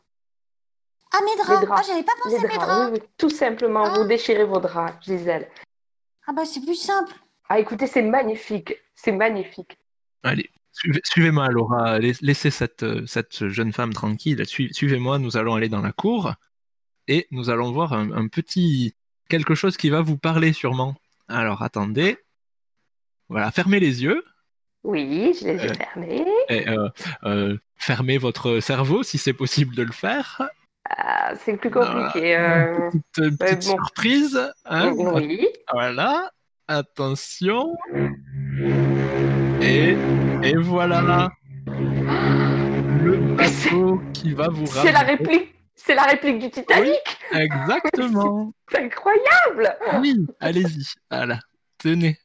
Ah 1.13 1.19
mes 1.25 1.43
draps. 1.43 1.61
Les 1.61 1.67
draps. 1.67 1.81
Ah, 1.83 1.87
j'avais 1.89 2.03
pas 2.05 2.13
pensé 2.23 2.37
Les 2.39 2.45
à 2.45 2.49
mes 2.49 2.55
draps, 2.55 2.67
draps. 2.67 2.91
oui, 2.93 2.99
oui. 3.03 3.09
Tout 3.19 3.31
simplement, 3.31 3.85
Ah. 3.85 3.99
vous 3.99 4.05
déchirez 4.07 4.45
vos 4.45 4.61
draps, 4.61 5.05
Gisèle. 5.05 5.49
Ah 6.27 6.33
bah 6.33 6.45
c'est 6.45 6.61
plus 6.61 6.75
simple. 6.81 7.13
Ah, 7.49 7.59
écoutez, 7.59 7.87
c'est 7.87 8.03
magnifique. 8.03 8.75
C'est 8.95 9.13
magnifique. 9.13 9.77
Allez, 10.23 10.51
suivez- 10.73 11.01
suivez-moi 11.05 11.49
Laura, 11.49 11.99
Lais- 11.99 12.15
laissez 12.21 12.51
cette, 12.51 12.83
euh, 12.85 13.05
cette 13.07 13.49
jeune 13.49 13.73
femme 13.73 13.93
tranquille. 13.93 14.45
Sui- 14.47 14.73
Suivez-moi, 14.73 15.19
nous 15.19 15.37
allons 15.37 15.55
aller 15.55 15.69
dans 15.69 15.81
la 15.81 15.93
cour 15.93 16.35
et 17.09 17.27
nous 17.33 17.51
allons 17.51 17.73
voir 17.73 17.93
un, 17.95 18.13
un 18.13 18.29
petit 18.29 18.95
quelque 19.29 19.55
chose 19.55 19.77
qui 19.77 19.91
va 19.91 20.03
vous 20.03 20.17
parler 20.19 20.53
sûrement. 20.53 20.95
Alors 21.29 21.63
attendez. 21.63 22.19
Voilà, 23.29 23.51
fermez 23.51 23.81
les 23.81 24.03
yeux. 24.03 24.25
Oui, 24.85 25.35
je 25.41 25.47
les 25.47 25.65
ai 25.65 25.71
Euh. 25.71 25.75
fermés. 25.75 26.27
Et, 26.49 26.69
euh, 26.69 26.89
euh, 27.25 27.59
fermez 27.77 28.19
votre 28.19 28.61
cerveau 28.61 29.03
si 29.03 29.19
c'est 29.19 29.33
possible 29.33 29.75
de 29.75 29.83
le 29.83 29.93
faire. 29.93 30.43
Ah, 30.97 31.33
c'est 31.37 31.57
plus 31.57 31.71
compliqué. 31.71 32.37
euh, 32.37 32.91
Petite, 32.91 33.19
euh, 33.21 33.31
petite 33.39 33.69
bon. 33.71 33.77
surprise. 33.77 34.53
hein. 34.65 34.93
Oui. 34.97 35.47
Voilà. 35.73 36.31
Attention. 36.69 37.77
Et, 39.63 39.97
et 40.43 40.57
voilà. 40.57 41.29
Le 41.67 43.35
bateau 43.37 44.01
qui 44.13 44.33
va 44.35 44.49
vous 44.49 44.67
C'est 44.67 44.93
la 44.93 45.01
ramener. 45.01 45.17
réplique. 45.17 45.55
C'est 45.75 45.95
la 45.95 46.03
réplique 46.03 46.39
du 46.39 46.51
Titanic. 46.51 47.01
Exactement. 47.33 48.53
C'est 48.71 48.85
incroyable. 48.85 49.77
Oui, 50.01 50.27
allez-y. 50.41 50.85
Voilà. 51.11 51.39
Tenez. 51.79 52.19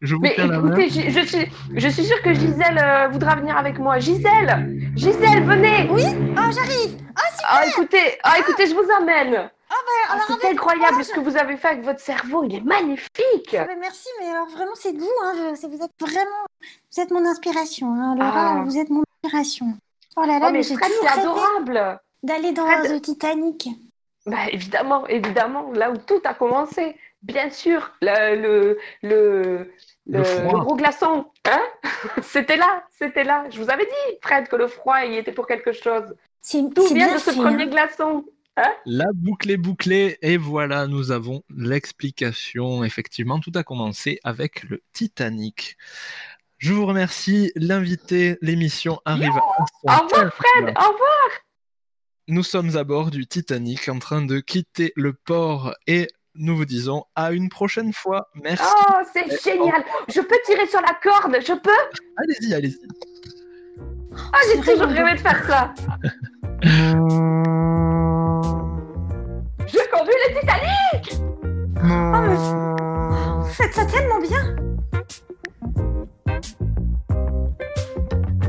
Je 0.00 0.14
vous 0.14 0.20
Mais 0.22 0.32
tiens 0.34 0.46
la 0.46 0.58
main. 0.60 0.74
écoutez, 0.76 1.10
je 1.10 1.20
suis, 1.20 1.46
je 1.74 1.88
suis 1.88 2.04
sûre 2.04 2.22
que 2.22 2.32
Gisèle 2.32 2.78
euh, 2.82 3.08
voudra 3.08 3.36
venir 3.36 3.56
avec 3.56 3.78
moi. 3.78 3.98
Gisèle, 3.98 4.80
Gisèle, 4.96 5.44
venez. 5.44 5.88
Oui. 5.90 6.04
Ah 6.36 6.50
j'arrive. 6.50 6.96
Ah 7.16 7.20
si. 7.36 7.44
Ah, 7.46 7.66
écoutez, 7.66 8.18
ah, 8.22 8.38
écoutez, 8.38 8.66
je 8.66 8.74
vous 8.74 8.90
amène. 8.98 9.34
Ah 9.34 9.74
bah 9.86 10.06
Ah, 10.08 10.12
alors 10.14 10.38
c'est 10.40 10.48
incroyable 10.50 11.04
ce 11.04 11.12
que 11.12 11.20
vous 11.20 11.36
avez 11.36 11.56
fait 11.58 11.68
avec 11.68 11.84
votre 11.84 12.00
cerveau. 12.00 12.42
Il 12.44 12.54
est 12.54 12.60
magnifique. 12.64 13.54
Ah 13.58 13.64
bah, 13.66 13.72
merci, 13.78 14.08
mais 14.20 14.28
alors 14.30 14.48
vraiment 14.48 14.72
c'est 14.74 14.92
de 14.92 14.98
vous. 14.98 15.10
Hein. 15.22 15.32
je- 15.36 15.66
vous 15.68 15.82
êtes 15.82 15.92
vraiment, 16.00 16.46
vous 16.92 17.00
êtes 17.02 17.10
mon 17.10 17.26
inspiration. 17.26 17.92
Hein. 17.94 18.14
Laura, 18.18 18.54
Ah. 18.58 18.62
vous 18.64 18.78
êtes 18.78 18.88
mon 18.90 19.02
inspiration. 19.22 19.66
Oh 20.16 20.22
là 20.22 20.38
là, 20.38 20.46
Oh, 20.46 20.46
mais, 20.46 20.52
mais 20.58 20.62
j'ai 20.62 20.76
toujours 20.76 21.08
adorable. 21.12 22.00
d'aller 22.22 22.52
dans 22.52 22.66
Fred- 22.66 22.90
le 22.90 23.00
Titanic. 23.00 23.68
Bah, 24.26 24.48
évidemment, 24.50 25.06
évidemment, 25.06 25.70
là 25.72 25.90
où 25.90 25.96
tout 25.98 26.20
a 26.24 26.32
commencé. 26.34 26.96
Bien 27.22 27.50
sûr, 27.50 27.92
le, 28.00 28.34
le, 28.36 28.78
le, 29.02 29.72
Le, 30.06 30.58
gros 30.58 30.76
glaçon, 30.76 31.26
hein? 31.44 31.62
C'était 32.22 32.56
là, 32.56 32.84
c'était 32.90 33.24
là. 33.24 33.44
Je 33.50 33.60
vous 33.60 33.70
avais 33.70 33.84
dit, 33.84 34.18
Fred, 34.22 34.48
que 34.48 34.56
le 34.56 34.68
froid, 34.68 35.04
il 35.04 35.14
était 35.18 35.32
pour 35.32 35.46
quelque 35.46 35.72
chose. 35.72 36.14
Tout 36.74 36.94
vient 36.94 37.12
de 37.12 37.18
ce 37.18 37.30
premier 37.32 37.64
hein. 37.64 37.66
glaçon. 37.66 38.24
Hein? 38.56 38.72
La 38.86 39.06
boucle 39.12 39.50
est 39.50 39.58
bouclée 39.58 40.18
et 40.22 40.38
voilà, 40.38 40.86
nous 40.86 41.10
avons 41.10 41.42
l'explication. 41.54 42.84
Effectivement, 42.84 43.38
tout 43.38 43.52
a 43.54 43.62
commencé 43.62 44.18
avec 44.24 44.62
le 44.64 44.82
Titanic. 44.92 45.76
Je 46.56 46.72
vous 46.72 46.86
remercie. 46.86 47.52
L'invité, 47.54 48.38
l'émission 48.40 49.00
arrive 49.04 49.36
à 49.86 50.02
Au 50.02 50.04
revoir, 50.04 50.32
Fred. 50.34 50.74
Au 50.76 50.92
revoir. 50.92 51.30
Nous 52.28 52.42
sommes 52.42 52.76
à 52.76 52.84
bord 52.84 53.10
du 53.10 53.26
Titanic 53.26 53.88
en 53.88 53.98
train 53.98 54.22
de 54.22 54.40
quitter 54.40 54.92
le 54.94 55.12
port 55.12 55.74
et 55.86 56.08
nous 56.34 56.56
vous 56.56 56.64
disons 56.64 57.04
à 57.14 57.32
une 57.32 57.48
prochaine 57.48 57.92
fois. 57.92 58.28
Merci. 58.34 58.64
Oh, 58.66 58.94
c'est 59.12 59.42
génial. 59.42 59.84
Je 60.08 60.20
peux 60.20 60.38
tirer 60.46 60.66
sur 60.66 60.80
la 60.80 60.94
corde, 61.02 61.36
je 61.40 61.52
peux? 61.52 61.70
Allez-y, 62.16 62.54
allez-y. 62.54 62.78
Ah, 64.32 64.38
j'ai 64.52 64.60
toujours 64.60 64.86
rêvé 64.88 65.14
de 65.14 65.18
faire 65.18 65.44
ça. 65.46 65.74
je 69.66 69.90
conduis 69.90 70.14
le 70.28 70.40
Titanic 70.40 71.20
Oh, 71.82 72.20
mais... 72.20 72.36
Vous 73.40 73.50
faites 73.50 73.74
ça 73.74 73.84
tellement 73.86 74.20
bien 74.20 74.56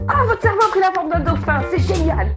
Ah, 0.07 0.23
votre 0.25 0.41
cerveau 0.41 0.61
a 0.61 0.69
pris 0.69 0.79
la 0.79 0.91
forme 0.91 1.09
d'un 1.09 1.19
dauphin, 1.21 1.61
c'est 1.71 1.95
génial 1.95 2.35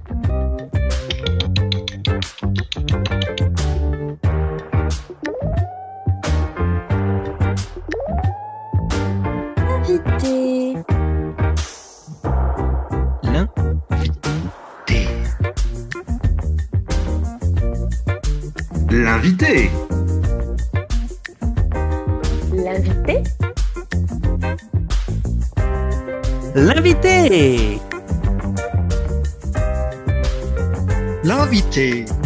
L'invité. 31.77 32.24